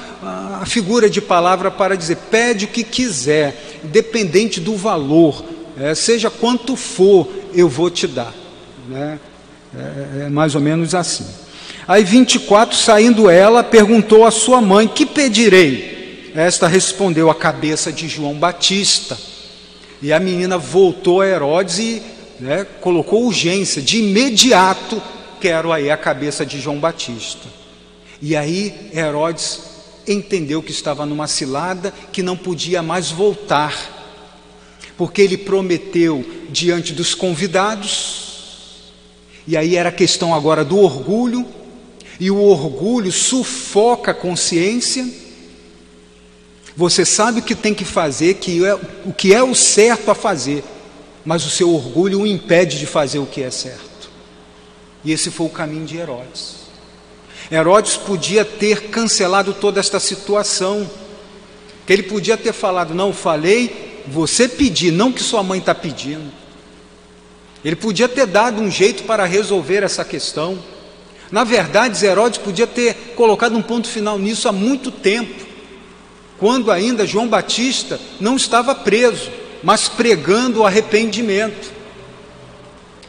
a 0.64 0.66
figura 0.66 1.10
de 1.10 1.20
palavra 1.20 1.70
para 1.70 1.94
dizer: 1.94 2.16
pede 2.30 2.64
o 2.64 2.68
que 2.68 2.82
quiser, 2.82 3.80
independente 3.84 4.58
do 4.58 4.74
valor, 4.74 5.44
é, 5.78 5.94
seja 5.94 6.30
quanto 6.30 6.74
for, 6.74 7.28
eu 7.52 7.68
vou 7.68 7.90
te 7.90 8.06
dar. 8.06 8.32
Né? 8.88 9.20
É, 9.76 10.24
é 10.24 10.28
mais 10.30 10.54
ou 10.54 10.62
menos 10.62 10.94
assim. 10.94 11.26
Aí 11.86 12.02
24, 12.02 12.74
saindo 12.74 13.28
ela, 13.28 13.62
perguntou 13.62 14.24
à 14.24 14.30
sua 14.30 14.62
mãe: 14.62 14.88
Que 14.88 15.04
pedirei? 15.04 16.32
Esta 16.34 16.66
respondeu: 16.66 17.28
A 17.28 17.34
cabeça 17.34 17.92
de 17.92 18.08
João 18.08 18.32
Batista. 18.32 19.18
E 20.00 20.14
a 20.14 20.18
menina 20.18 20.56
voltou 20.56 21.20
a 21.20 21.26
Herodes 21.26 21.78
e 21.78 22.02
né, 22.40 22.66
colocou 22.80 23.26
urgência, 23.26 23.82
de 23.82 23.98
imediato, 23.98 25.00
quero 25.42 25.70
aí 25.70 25.90
a 25.90 25.96
cabeça 25.96 26.44
de 26.44 26.58
João 26.58 26.78
Batista. 26.78 27.48
E 28.22 28.34
aí 28.34 28.90
Herodes 28.94 29.73
entendeu 30.06 30.62
que 30.62 30.70
estava 30.70 31.06
numa 31.06 31.26
cilada, 31.26 31.92
que 32.12 32.22
não 32.22 32.36
podia 32.36 32.82
mais 32.82 33.10
voltar. 33.10 33.92
porque 34.96 35.20
ele 35.20 35.36
prometeu 35.36 36.24
diante 36.50 36.92
dos 36.92 37.14
convidados, 37.14 38.92
e 39.46 39.56
aí 39.56 39.76
era 39.76 39.88
a 39.88 39.92
questão 39.92 40.34
agora 40.34 40.64
do 40.64 40.78
orgulho, 40.78 41.46
e 42.18 42.30
o 42.30 42.40
orgulho 42.40 43.10
sufoca 43.10 44.12
a 44.12 44.14
consciência. 44.14 45.06
Você 46.76 47.04
sabe 47.04 47.40
o 47.40 47.42
que 47.42 47.54
tem 47.54 47.74
que 47.74 47.84
fazer, 47.84 48.34
que 48.34 48.64
é, 48.64 48.74
o 49.04 49.12
que 49.12 49.34
é 49.34 49.42
o 49.42 49.54
certo 49.54 50.10
a 50.10 50.14
fazer, 50.14 50.62
mas 51.24 51.44
o 51.44 51.50
seu 51.50 51.74
orgulho 51.74 52.20
o 52.20 52.26
impede 52.26 52.78
de 52.78 52.86
fazer 52.86 53.18
o 53.18 53.26
que 53.26 53.42
é 53.42 53.50
certo. 53.50 54.10
E 55.04 55.12
esse 55.12 55.30
foi 55.30 55.46
o 55.46 55.50
caminho 55.50 55.84
de 55.84 55.96
Herodes. 55.96 56.63
Herodes 57.50 57.96
podia 57.96 58.44
ter 58.44 58.88
cancelado 58.88 59.52
toda 59.52 59.78
esta 59.80 60.00
situação, 60.00 60.88
que 61.86 61.92
ele 61.92 62.04
podia 62.04 62.36
ter 62.36 62.52
falado: 62.52 62.94
Não, 62.94 63.12
falei, 63.12 64.02
você 64.06 64.48
pedir, 64.48 64.90
não 64.90 65.12
que 65.12 65.22
sua 65.22 65.42
mãe 65.42 65.58
está 65.58 65.74
pedindo. 65.74 66.32
Ele 67.64 67.76
podia 67.76 68.08
ter 68.08 68.26
dado 68.26 68.60
um 68.60 68.70
jeito 68.70 69.04
para 69.04 69.24
resolver 69.24 69.82
essa 69.82 70.04
questão. 70.04 70.58
Na 71.30 71.44
verdade, 71.44 72.04
Herodes 72.04 72.38
podia 72.38 72.66
ter 72.66 73.14
colocado 73.16 73.56
um 73.56 73.62
ponto 73.62 73.88
final 73.88 74.18
nisso 74.18 74.48
há 74.48 74.52
muito 74.52 74.90
tempo, 74.90 75.46
quando 76.38 76.70
ainda 76.70 77.06
João 77.06 77.26
Batista 77.26 77.98
não 78.20 78.36
estava 78.36 78.74
preso, 78.74 79.30
mas 79.62 79.88
pregando 79.88 80.60
o 80.60 80.66
arrependimento. 80.66 81.72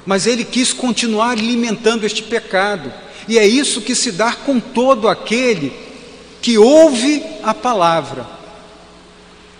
Mas 0.05 0.25
ele 0.25 0.45
quis 0.45 0.71
continuar 0.71 1.31
alimentando 1.31 2.05
este 2.05 2.23
pecado, 2.23 2.93
e 3.27 3.39
é 3.39 3.45
isso 3.45 3.81
que 3.81 3.95
se 3.95 4.11
dá 4.11 4.33
com 4.33 4.59
todo 4.59 5.07
aquele 5.07 5.73
que 6.41 6.57
ouve 6.57 7.23
a 7.43 7.53
palavra, 7.53 8.25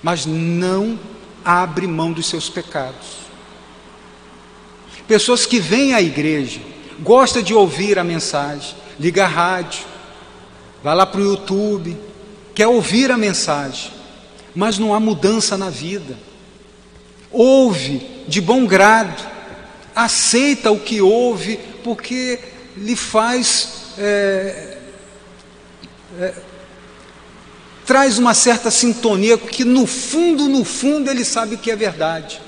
mas 0.04 0.26
não 0.26 1.00
abre 1.44 1.88
mão 1.88 2.12
dos 2.12 2.28
seus 2.28 2.48
pecados. 2.48 3.26
Pessoas 5.08 5.46
que 5.46 5.60
vêm 5.60 5.94
à 5.94 6.02
igreja, 6.02 6.60
gosta 7.00 7.42
de 7.42 7.54
ouvir 7.54 7.98
a 7.98 8.04
mensagem, 8.04 8.76
liga 9.00 9.26
a 9.26 9.28
rádio, 9.28 9.84
vai 10.84 10.96
lá 10.96 11.06
para 11.06 11.22
o 11.22 11.26
YouTube, 11.26 11.98
quer 12.54 12.68
ouvir 12.68 13.12
a 13.12 13.18
mensagem, 13.18 13.92
mas 14.56 14.78
não 14.78 14.94
há 14.94 15.00
mudança 15.00 15.58
na 15.58 15.70
vida. 15.70 16.18
Ouve 17.32 18.08
de 18.28 18.40
bom 18.40 18.66
grado, 18.66 19.28
aceita 19.96 20.72
o 20.72 20.80
que 20.80 21.02
ouve, 21.02 21.60
porque 21.84 22.40
lhe 22.78 22.96
faz. 22.96 23.94
É, 23.98 24.78
é, 26.20 26.34
traz 27.86 28.18
uma 28.18 28.34
certa 28.34 28.72
sintonia, 28.72 29.38
que 29.38 29.64
no 29.64 29.86
fundo, 29.86 30.48
no 30.48 30.66
fundo, 30.66 31.10
ele 31.10 31.24
sabe 31.24 31.56
que 31.56 31.70
é 31.70 31.76
verdade, 31.76 32.42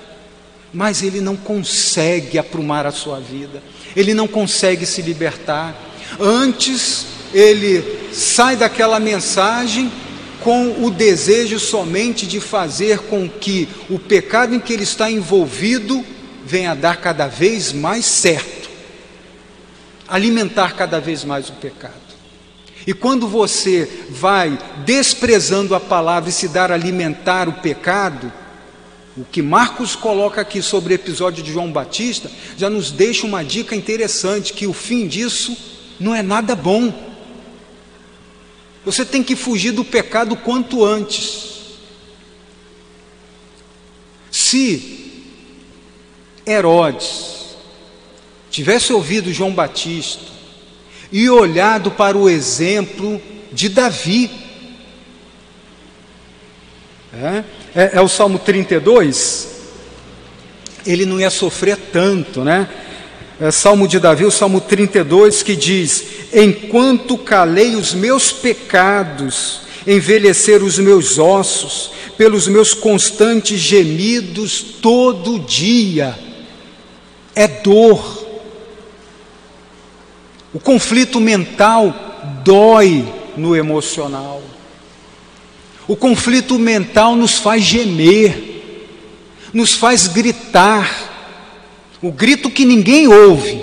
mas 0.73 1.03
ele 1.03 1.21
não 1.21 1.35
consegue 1.35 2.39
aprumar 2.39 2.87
a 2.87 2.91
sua 2.91 3.19
vida 3.19 3.61
ele 3.97 4.13
não 4.13 4.27
consegue 4.27 4.85
se 4.85 5.01
libertar. 5.01 5.75
Antes, 6.19 7.07
ele 7.33 7.83
sai 8.13 8.55
daquela 8.55 8.99
mensagem 8.99 9.91
com 10.39 10.85
o 10.85 10.91
desejo 10.91 11.59
somente 11.59 12.27
de 12.27 12.39
fazer 12.39 12.99
com 12.99 13.27
que 13.27 13.67
o 13.89 13.97
pecado 13.97 14.53
em 14.53 14.59
que 14.59 14.71
ele 14.71 14.83
está 14.83 15.09
envolvido 15.09 16.05
venha 16.45 16.71
a 16.71 16.75
dar 16.75 16.97
cada 16.97 17.25
vez 17.25 17.73
mais 17.73 18.05
certo, 18.05 18.69
alimentar 20.07 20.75
cada 20.75 20.99
vez 20.99 21.23
mais 21.23 21.49
o 21.49 21.53
pecado. 21.53 22.07
E 22.85 22.93
quando 22.93 23.27
você 23.27 24.05
vai 24.09 24.57
desprezando 24.85 25.75
a 25.75 25.79
palavra 25.79 26.29
e 26.29 26.33
se 26.33 26.47
dar 26.47 26.71
a 26.71 26.75
alimentar 26.75 27.49
o 27.49 27.53
pecado, 27.53 28.31
o 29.17 29.25
que 29.25 29.41
Marcos 29.41 29.95
coloca 29.95 30.39
aqui 30.39 30.61
sobre 30.61 30.93
o 30.93 30.95
episódio 30.95 31.43
de 31.43 31.51
João 31.51 31.71
Batista 31.71 32.31
já 32.55 32.69
nos 32.69 32.91
deixa 32.91 33.25
uma 33.25 33.43
dica 33.43 33.75
interessante: 33.75 34.53
que 34.53 34.65
o 34.65 34.73
fim 34.73 35.05
disso 35.07 35.57
não 35.99 36.15
é 36.15 36.21
nada 36.21 36.55
bom. 36.55 36.93
Você 38.85 39.03
tem 39.03 39.21
que 39.21 39.35
fugir 39.35 39.71
do 39.71 39.83
pecado 39.83 40.37
quanto 40.37 40.85
antes. 40.85 41.57
Se 44.31 45.25
Herodes 46.45 47.36
tivesse 48.49 48.93
ouvido 48.93 49.31
João 49.31 49.53
Batista 49.53 50.23
e 51.11 51.29
olhado 51.29 51.91
para 51.91 52.17
o 52.17 52.29
exemplo 52.29 53.21
de 53.51 53.69
Davi, 53.69 54.29
é, 57.13 57.43
é, 57.75 57.91
é 57.93 58.01
o 58.01 58.07
Salmo 58.07 58.37
32, 58.37 59.47
ele 60.85 61.05
não 61.05 61.19
ia 61.19 61.29
sofrer 61.29 61.77
tanto, 61.91 62.43
né? 62.43 62.67
É 63.39 63.51
Salmo 63.51 63.87
de 63.87 63.99
Davi, 63.99 64.25
o 64.25 64.31
Salmo 64.31 64.59
32, 64.59 65.43
que 65.43 65.55
diz: 65.55 66.03
Enquanto 66.33 67.17
calei 67.17 67.75
os 67.75 67.93
meus 67.93 68.31
pecados, 68.31 69.61
envelhecer 69.85 70.63
os 70.63 70.79
meus 70.79 71.19
ossos, 71.19 71.91
pelos 72.17 72.47
meus 72.47 72.73
constantes 72.73 73.59
gemidos 73.59 74.61
todo 74.81 75.39
dia, 75.39 76.17
é 77.35 77.47
dor. 77.47 78.16
O 80.53 80.59
conflito 80.59 81.19
mental 81.19 81.93
dói 82.43 83.05
no 83.35 83.55
emocional. 83.55 84.41
O 85.87 85.95
conflito 85.95 86.57
mental 86.57 87.15
nos 87.15 87.37
faz 87.37 87.63
gemer, 87.63 88.57
nos 89.53 89.73
faz 89.73 90.07
gritar, 90.07 91.15
o 92.01 92.11
grito 92.11 92.49
que 92.49 92.65
ninguém 92.65 93.07
ouve, 93.07 93.59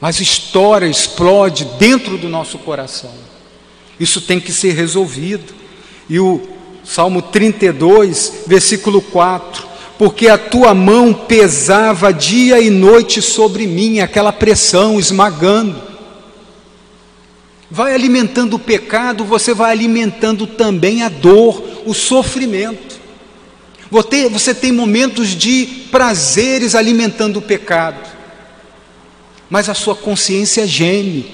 mas 0.00 0.20
estoura, 0.20 0.88
explode 0.88 1.64
dentro 1.78 2.16
do 2.16 2.28
nosso 2.28 2.58
coração. 2.58 3.12
Isso 4.00 4.20
tem 4.20 4.40
que 4.40 4.50
ser 4.50 4.72
resolvido. 4.72 5.54
E 6.08 6.18
o 6.18 6.40
Salmo 6.84 7.22
32, 7.22 8.44
versículo 8.46 9.00
4: 9.00 9.68
Porque 10.02 10.26
a 10.26 10.36
tua 10.36 10.74
mão 10.74 11.14
pesava 11.14 12.12
dia 12.12 12.58
e 12.58 12.68
noite 12.70 13.22
sobre 13.22 13.68
mim, 13.68 14.00
aquela 14.00 14.32
pressão 14.32 14.98
esmagando 14.98 15.80
vai 17.70 17.94
alimentando 17.94 18.56
o 18.56 18.58
pecado, 18.58 19.24
você 19.24 19.54
vai 19.54 19.70
alimentando 19.70 20.44
também 20.44 21.04
a 21.04 21.08
dor, 21.08 21.62
o 21.86 21.94
sofrimento. 21.94 22.98
Você 24.32 24.52
tem 24.52 24.72
momentos 24.72 25.28
de 25.36 25.66
prazeres 25.92 26.74
alimentando 26.74 27.36
o 27.36 27.42
pecado, 27.42 28.10
mas 29.48 29.68
a 29.68 29.74
sua 29.74 29.94
consciência 29.94 30.66
geme. 30.66 31.32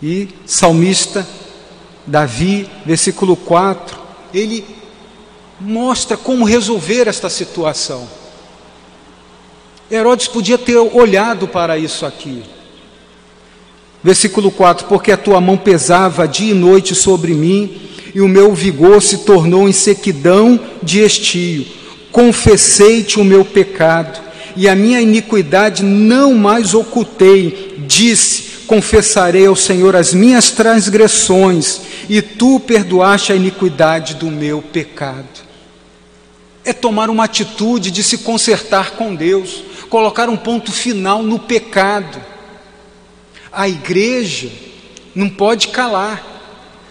E 0.00 0.28
salmista 0.46 1.26
Davi, 2.06 2.70
versículo 2.86 3.34
4, 3.34 3.98
ele 4.32 4.78
mostra 5.60 6.16
como 6.16 6.44
resolver 6.44 7.06
esta 7.06 7.28
situação. 7.28 8.08
Herodes 9.90 10.28
podia 10.28 10.56
ter 10.56 10.76
olhado 10.76 11.48
para 11.48 11.76
isso 11.76 12.06
aqui. 12.06 12.42
Versículo 14.02 14.50
4: 14.50 14.86
Porque 14.86 15.12
a 15.12 15.16
tua 15.16 15.40
mão 15.40 15.56
pesava 15.56 16.26
dia 16.26 16.52
e 16.52 16.54
noite 16.54 16.94
sobre 16.94 17.34
mim, 17.34 17.80
e 18.14 18.20
o 18.20 18.28
meu 18.28 18.54
vigor 18.54 19.02
se 19.02 19.18
tornou 19.18 19.68
em 19.68 19.72
sequidão 19.72 20.58
de 20.82 21.00
estio. 21.00 21.66
Confessei-te 22.10 23.20
o 23.20 23.24
meu 23.24 23.44
pecado, 23.44 24.20
e 24.56 24.68
a 24.68 24.74
minha 24.74 25.00
iniquidade 25.00 25.82
não 25.82 26.34
mais 26.34 26.72
ocultei. 26.72 27.74
Disse: 27.86 28.60
Confessarei 28.66 29.46
ao 29.46 29.56
Senhor 29.56 29.96
as 29.96 30.14
minhas 30.14 30.50
transgressões, 30.50 31.80
e 32.08 32.22
tu 32.22 32.60
perdoaste 32.60 33.32
a 33.32 33.36
iniquidade 33.36 34.14
do 34.14 34.30
meu 34.30 34.62
pecado. 34.62 35.49
É 36.70 36.72
tomar 36.72 37.10
uma 37.10 37.24
atitude 37.24 37.90
de 37.90 38.02
se 38.02 38.18
consertar 38.18 38.92
com 38.92 39.14
Deus, 39.14 39.64
colocar 39.88 40.28
um 40.28 40.36
ponto 40.36 40.70
final 40.70 41.22
no 41.22 41.38
pecado 41.38 42.30
a 43.52 43.68
igreja 43.68 44.48
não 45.14 45.28
pode 45.28 45.68
calar. 45.68 46.24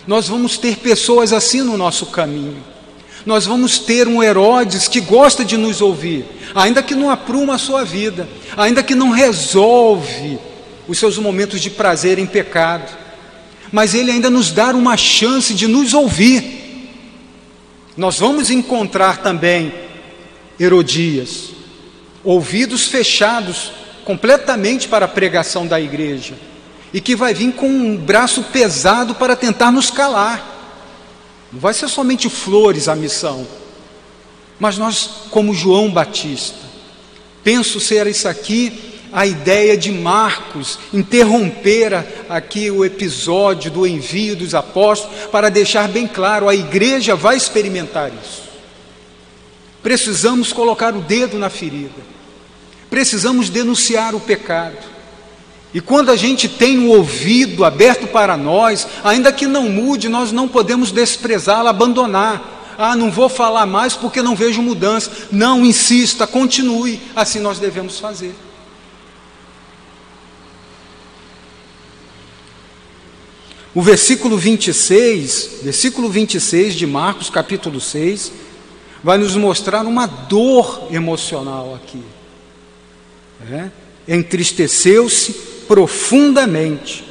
Nós 0.05 0.27
vamos 0.27 0.57
ter 0.57 0.77
pessoas 0.77 1.32
assim 1.32 1.61
no 1.61 1.77
nosso 1.77 2.07
caminho. 2.07 2.63
Nós 3.25 3.45
vamos 3.45 3.80
ter 3.80 4.07
um 4.07 4.23
Herodes 4.23 4.88
que 4.88 4.99
gosta 4.99 5.45
de 5.45 5.57
nos 5.57 5.82
ouvir, 5.82 6.25
ainda 6.55 6.82
que 6.82 6.95
não 6.95 7.09
apruma 7.09 7.55
a 7.55 7.59
sua 7.59 7.84
vida, 7.84 8.27
ainda 8.57 8.82
que 8.82 8.95
não 8.95 9.09
resolve 9.09 10.39
os 10.88 10.97
seus 10.97 11.17
momentos 11.17 11.61
de 11.61 11.69
prazer 11.69 12.17
em 12.17 12.25
pecado, 12.25 12.97
mas 13.71 13.93
ele 13.93 14.09
ainda 14.09 14.30
nos 14.30 14.51
dá 14.51 14.71
uma 14.71 14.97
chance 14.97 15.53
de 15.53 15.67
nos 15.67 15.93
ouvir. 15.93 16.59
Nós 18.00 18.18
vamos 18.18 18.50
encontrar 18.50 19.18
também 19.18 19.74
Herodias, 20.58 21.50
ouvidos 22.24 22.88
fechados 22.88 23.74
completamente 24.06 24.88
para 24.88 25.04
a 25.04 25.10
pregação 25.10 25.68
da 25.68 25.82
igreja 25.82 26.36
e 26.93 27.02
que 27.02 27.14
vai 27.14 27.34
vir 27.34 27.52
com 27.52 27.68
um 27.68 27.97
braço 27.97 28.41
pesado 28.43 29.16
para 29.16 29.36
tentar 29.36 29.70
nos 29.70 29.91
calar. 29.91 30.41
Não 31.52 31.60
vai 31.60 31.74
ser 31.74 31.89
somente 31.89 32.30
flores 32.30 32.88
a 32.88 32.95
missão. 32.95 33.45
Mas 34.58 34.78
nós, 34.78 35.10
como 35.30 35.54
João 35.54 35.91
Batista, 35.91 36.56
penso 37.43 37.82
ser 37.82 38.08
isso 38.08 38.30
aqui 38.30 38.97
a 39.12 39.26
ideia 39.26 39.76
de 39.76 39.91
Marcos 39.91 40.80
interromper 40.93 42.18
aqui 42.30 42.69
o 42.69 42.86
episódio 42.86 43.71
do 43.71 43.88
envio 43.88 44.36
dos 44.36 44.53
apóstolos 44.53 45.27
para 45.32 45.49
deixar 45.49 45.89
bem 45.89 46.07
claro: 46.07 46.47
a 46.47 46.53
igreja 46.53 47.15
vai 47.15 47.36
experimentar 47.36 48.11
isso. 48.23 48.43
Precisamos 49.82 50.53
colocar 50.53 50.95
o 50.95 51.01
dedo 51.01 51.39
na 51.39 51.49
ferida, 51.49 52.01
precisamos 52.89 53.49
denunciar 53.49 54.13
o 54.13 54.19
pecado. 54.19 54.77
E 55.73 55.80
quando 55.80 56.09
a 56.09 56.15
gente 56.15 56.49
tem 56.49 56.80
o 56.80 56.89
ouvido 56.89 57.63
aberto 57.63 58.07
para 58.07 58.36
nós, 58.36 58.88
ainda 59.03 59.32
que 59.32 59.45
não 59.45 59.69
mude, 59.69 60.09
nós 60.09 60.32
não 60.32 60.47
podemos 60.47 60.91
desprezá-lo, 60.91 61.67
abandonar. 61.67 62.57
Ah, 62.75 62.95
não 62.95 63.11
vou 63.11 63.30
falar 63.30 63.67
mais 63.67 63.93
porque 63.93 64.21
não 64.21 64.36
vejo 64.36 64.63
mudança. 64.63 65.11
Não, 65.32 65.63
insista, 65.63 66.25
continue. 66.25 66.99
Assim 67.15 67.39
nós 67.39 67.59
devemos 67.59 67.99
fazer. 67.99 68.34
O 73.80 73.82
versículo 73.82 74.38
26, 74.38 75.61
versículo 75.63 76.09
26 76.09 76.73
de 76.75 76.86
Marcos, 76.86 77.30
capítulo 77.30 77.80
6, 77.80 78.30
vai 79.01 79.17
nos 79.17 79.38
mostrar 79.38 79.86
uma 79.86 80.05
dor 80.05 80.89
emocional 80.91 81.73
aqui. 81.73 82.03
É? 83.49 83.71
Entristeceu-se 84.05 85.32
profundamente 85.65 87.05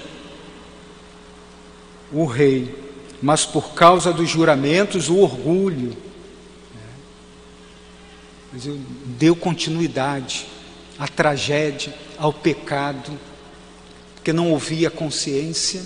o 2.12 2.26
rei, 2.26 2.76
mas 3.22 3.46
por 3.46 3.72
causa 3.72 4.12
dos 4.12 4.28
juramentos, 4.28 5.08
o 5.08 5.16
orgulho. 5.20 5.96
É? 8.54 8.58
Deu 9.18 9.34
continuidade 9.34 10.46
à 10.98 11.08
tragédia, 11.08 11.94
ao 12.18 12.30
pecado, 12.30 13.18
porque 14.16 14.34
não 14.34 14.52
ouvia 14.52 14.90
consciência 14.90 15.80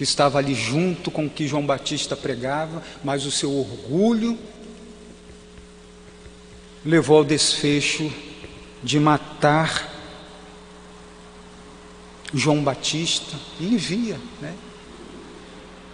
que 0.00 0.04
estava 0.04 0.38
ali 0.38 0.54
junto 0.54 1.10
com 1.10 1.26
o 1.26 1.28
que 1.28 1.46
João 1.46 1.66
Batista 1.66 2.16
pregava, 2.16 2.82
mas 3.04 3.26
o 3.26 3.30
seu 3.30 3.52
orgulho 3.54 4.38
levou 6.82 7.18
ao 7.18 7.24
desfecho 7.24 8.10
de 8.82 8.98
matar 8.98 9.92
João 12.32 12.64
Batista 12.64 13.36
e 13.60 13.74
envia, 13.74 14.18
né? 14.40 14.54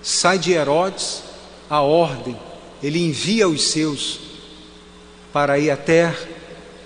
Sai 0.01 0.39
de 0.39 0.53
Herodes 0.53 1.25
a 1.69 1.81
ordem, 1.81 2.39
ele 2.81 3.05
envia 3.05 3.49
os 3.49 3.71
seus 3.71 4.21
para 5.33 5.59
ir 5.59 5.69
até 5.69 6.17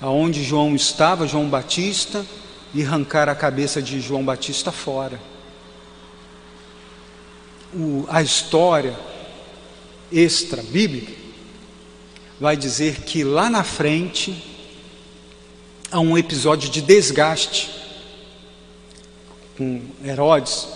aonde 0.00 0.42
João 0.42 0.74
estava, 0.74 1.26
João 1.26 1.50
Batista, 1.50 2.24
e 2.72 2.82
arrancar 2.82 3.28
a 3.28 3.34
cabeça 3.34 3.82
de 3.82 4.00
João 4.00 4.24
Batista 4.24 4.72
fora 4.72 5.20
o, 7.74 8.04
a 8.08 8.22
história 8.22 8.98
extra-bíblica 10.12 11.12
vai 12.40 12.56
dizer 12.56 13.02
que 13.02 13.22
lá 13.22 13.50
na 13.50 13.62
frente 13.62 14.42
há 15.90 16.00
um 16.00 16.16
episódio 16.16 16.70
de 16.70 16.80
desgaste 16.80 17.70
com 19.56 19.82
Herodes, 20.04 20.66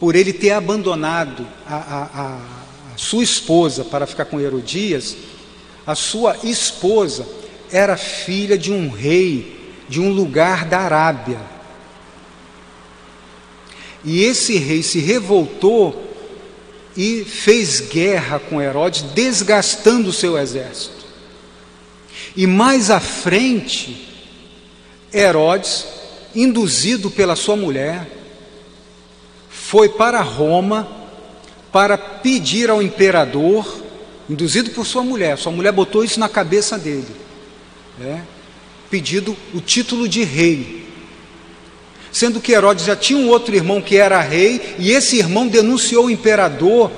por 0.00 0.16
ele 0.16 0.32
ter 0.32 0.52
abandonado 0.52 1.46
a, 1.66 1.76
a, 1.76 2.02
a, 2.04 2.94
a 2.94 2.96
sua 2.96 3.22
esposa 3.22 3.84
para 3.84 4.06
ficar 4.06 4.24
com 4.24 4.40
Herodias, 4.40 5.16
a 5.86 5.94
sua 5.94 6.36
esposa 6.42 7.26
era 7.70 7.96
filha 7.96 8.56
de 8.56 8.72
um 8.72 8.88
rei 8.88 9.74
de 9.88 10.00
um 10.00 10.10
lugar 10.10 10.64
da 10.64 10.80
Arábia. 10.80 11.40
E 14.04 14.22
esse 14.22 14.56
rei 14.58 14.82
se 14.82 15.00
revoltou 15.00 16.07
e 16.96 17.24
fez 17.24 17.80
guerra 17.80 18.38
com 18.38 18.60
Herodes, 18.60 19.02
desgastando 19.14 20.10
o 20.10 20.12
seu 20.12 20.38
exército. 20.38 21.06
E 22.36 22.46
mais 22.46 22.90
à 22.90 23.00
frente, 23.00 24.08
Herodes, 25.12 25.86
induzido 26.34 27.10
pela 27.10 27.36
sua 27.36 27.56
mulher, 27.56 28.08
foi 29.48 29.88
para 29.88 30.20
Roma 30.20 30.88
para 31.72 31.98
pedir 31.98 32.70
ao 32.70 32.82
imperador, 32.82 33.82
induzido 34.28 34.70
por 34.70 34.86
sua 34.86 35.02
mulher, 35.02 35.36
sua 35.36 35.52
mulher 35.52 35.72
botou 35.72 36.02
isso 36.02 36.18
na 36.18 36.28
cabeça 36.28 36.78
dele, 36.78 37.06
né? 37.98 38.24
pedido 38.90 39.36
o 39.54 39.60
título 39.60 40.08
de 40.08 40.24
rei. 40.24 40.87
Sendo 42.10 42.40
que 42.40 42.52
Herodes 42.52 42.84
já 42.84 42.96
tinha 42.96 43.18
um 43.18 43.28
outro 43.28 43.54
irmão 43.54 43.80
que 43.80 43.96
era 43.96 44.20
rei, 44.20 44.76
e 44.78 44.90
esse 44.90 45.16
irmão 45.16 45.46
denunciou 45.46 46.06
o 46.06 46.10
imperador 46.10 46.90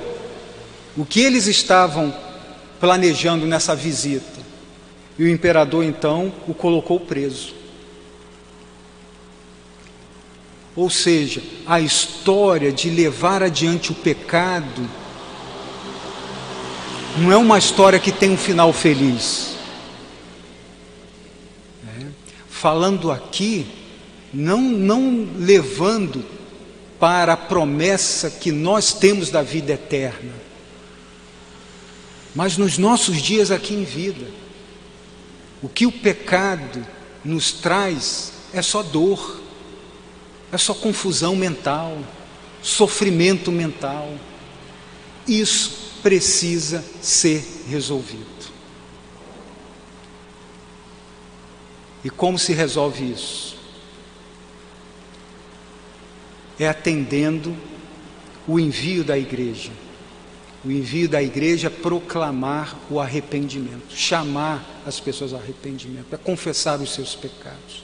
o 0.95 1.05
que 1.05 1.21
eles 1.21 1.47
estavam 1.47 2.13
planejando 2.79 3.45
nessa 3.45 3.75
visita. 3.75 4.41
E 5.17 5.23
o 5.23 5.29
imperador 5.29 5.83
então 5.83 6.33
o 6.47 6.53
colocou 6.53 6.99
preso. 6.99 7.53
Ou 10.75 10.89
seja, 10.89 11.43
a 11.65 11.79
história 11.79 12.71
de 12.71 12.89
levar 12.89 13.43
adiante 13.43 13.91
o 13.91 13.95
pecado 13.95 14.89
não 17.17 17.31
é 17.31 17.35
uma 17.35 17.57
história 17.57 17.99
que 17.99 18.11
tem 18.11 18.31
um 18.31 18.37
final 18.37 18.71
feliz. 18.71 19.55
É. 21.99 22.05
Falando 22.49 23.11
aqui 23.11 23.67
não, 24.33 24.61
não 24.61 25.27
levando 25.37 26.25
para 26.99 27.33
a 27.33 27.37
promessa 27.37 28.29
que 28.29 28.51
nós 28.51 28.93
temos 28.93 29.29
da 29.29 29.41
vida 29.41 29.73
eterna, 29.73 30.33
mas 32.33 32.57
nos 32.57 32.77
nossos 32.77 33.21
dias 33.21 33.51
aqui 33.51 33.73
em 33.73 33.83
vida. 33.83 34.25
O 35.61 35.69
que 35.69 35.85
o 35.85 35.91
pecado 35.91 36.85
nos 37.23 37.51
traz 37.51 38.33
é 38.53 38.61
só 38.61 38.81
dor, 38.81 39.41
é 40.51 40.57
só 40.57 40.73
confusão 40.73 41.35
mental, 41.35 41.97
sofrimento 42.61 43.51
mental. 43.51 44.11
Isso 45.27 45.99
precisa 46.01 46.83
ser 47.01 47.45
resolvido. 47.67 48.25
E 52.03 52.09
como 52.09 52.39
se 52.39 52.53
resolve 52.53 53.11
isso? 53.11 53.60
É 56.63 56.67
atendendo 56.67 57.57
o 58.47 58.59
envio 58.59 59.03
da 59.03 59.17
igreja. 59.17 59.71
O 60.63 60.71
envio 60.71 61.09
da 61.09 61.21
igreja 61.21 61.67
é 61.67 61.69
proclamar 61.71 62.79
o 62.87 62.99
arrependimento, 62.99 63.95
chamar 63.95 64.83
as 64.85 64.99
pessoas 64.99 65.33
ao 65.33 65.39
arrependimento, 65.39 66.13
é 66.13 66.17
confessar 66.17 66.79
os 66.79 66.93
seus 66.93 67.15
pecados, 67.15 67.83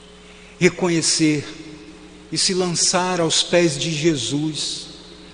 reconhecer 0.59 1.43
e 2.31 2.37
se 2.37 2.53
lançar 2.53 3.19
aos 3.19 3.41
pés 3.41 3.79
de 3.79 3.91
Jesus, 3.91 4.89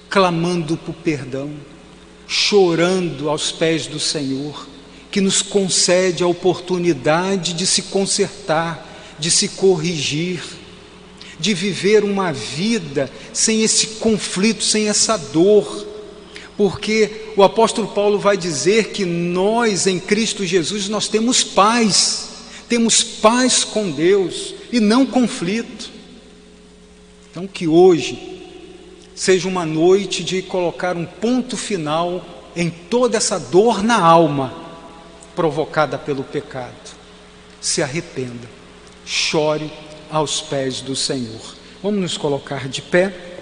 clamando 0.10 0.78
por 0.78 0.96
perdão, 0.96 1.52
chorando 2.26 3.30
aos 3.30 3.52
pés 3.52 3.88
do 3.88 4.00
Senhor, 4.00 4.66
que 5.12 5.20
nos 5.20 5.42
concede 5.42 6.24
a 6.24 6.28
oportunidade 6.28 7.52
de 7.52 7.68
se 7.68 7.82
consertar, 7.82 9.16
de 9.20 9.30
se 9.30 9.50
corrigir 9.50 10.42
de 11.44 11.54
viver 11.54 12.06
uma 12.06 12.32
vida 12.32 13.12
sem 13.34 13.64
esse 13.64 13.86
conflito, 14.00 14.64
sem 14.64 14.88
essa 14.88 15.18
dor, 15.18 15.86
porque 16.56 17.34
o 17.36 17.44
apóstolo 17.44 17.90
Paulo 17.90 18.18
vai 18.18 18.38
dizer 18.38 18.92
que 18.94 19.04
nós 19.04 19.86
em 19.86 20.00
Cristo 20.00 20.46
Jesus 20.46 20.88
nós 20.88 21.10
temos 21.10 21.44
paz, 21.44 22.30
temos 22.70 23.04
paz 23.04 23.66
com 23.66 23.92
Deus 23.92 24.56
e 24.72 24.80
não 24.80 25.06
conflito. 25.06 25.92
Então 27.30 27.46
que 27.46 27.68
hoje 27.68 28.40
seja 29.14 29.46
uma 29.46 29.66
noite 29.66 30.24
de 30.24 30.42
colocar 30.42 30.96
um 30.96 31.06
ponto 31.06 31.58
final 31.58 32.26
em 32.56 32.70
toda 32.70 33.18
essa 33.18 33.38
dor 33.38 33.84
na 33.84 34.00
alma 34.00 34.54
provocada 35.36 35.98
pelo 35.98 36.24
pecado. 36.24 36.96
Se 37.60 37.84
arrependa, 37.84 38.50
chore 39.06 39.70
aos 40.14 40.40
pés 40.42 40.80
do 40.80 40.96
Senhor. 40.96 41.42
Vamos 41.82 42.00
nos 42.00 42.18
colocar 42.18 42.70
de 42.70 42.84
pé. 42.84 43.33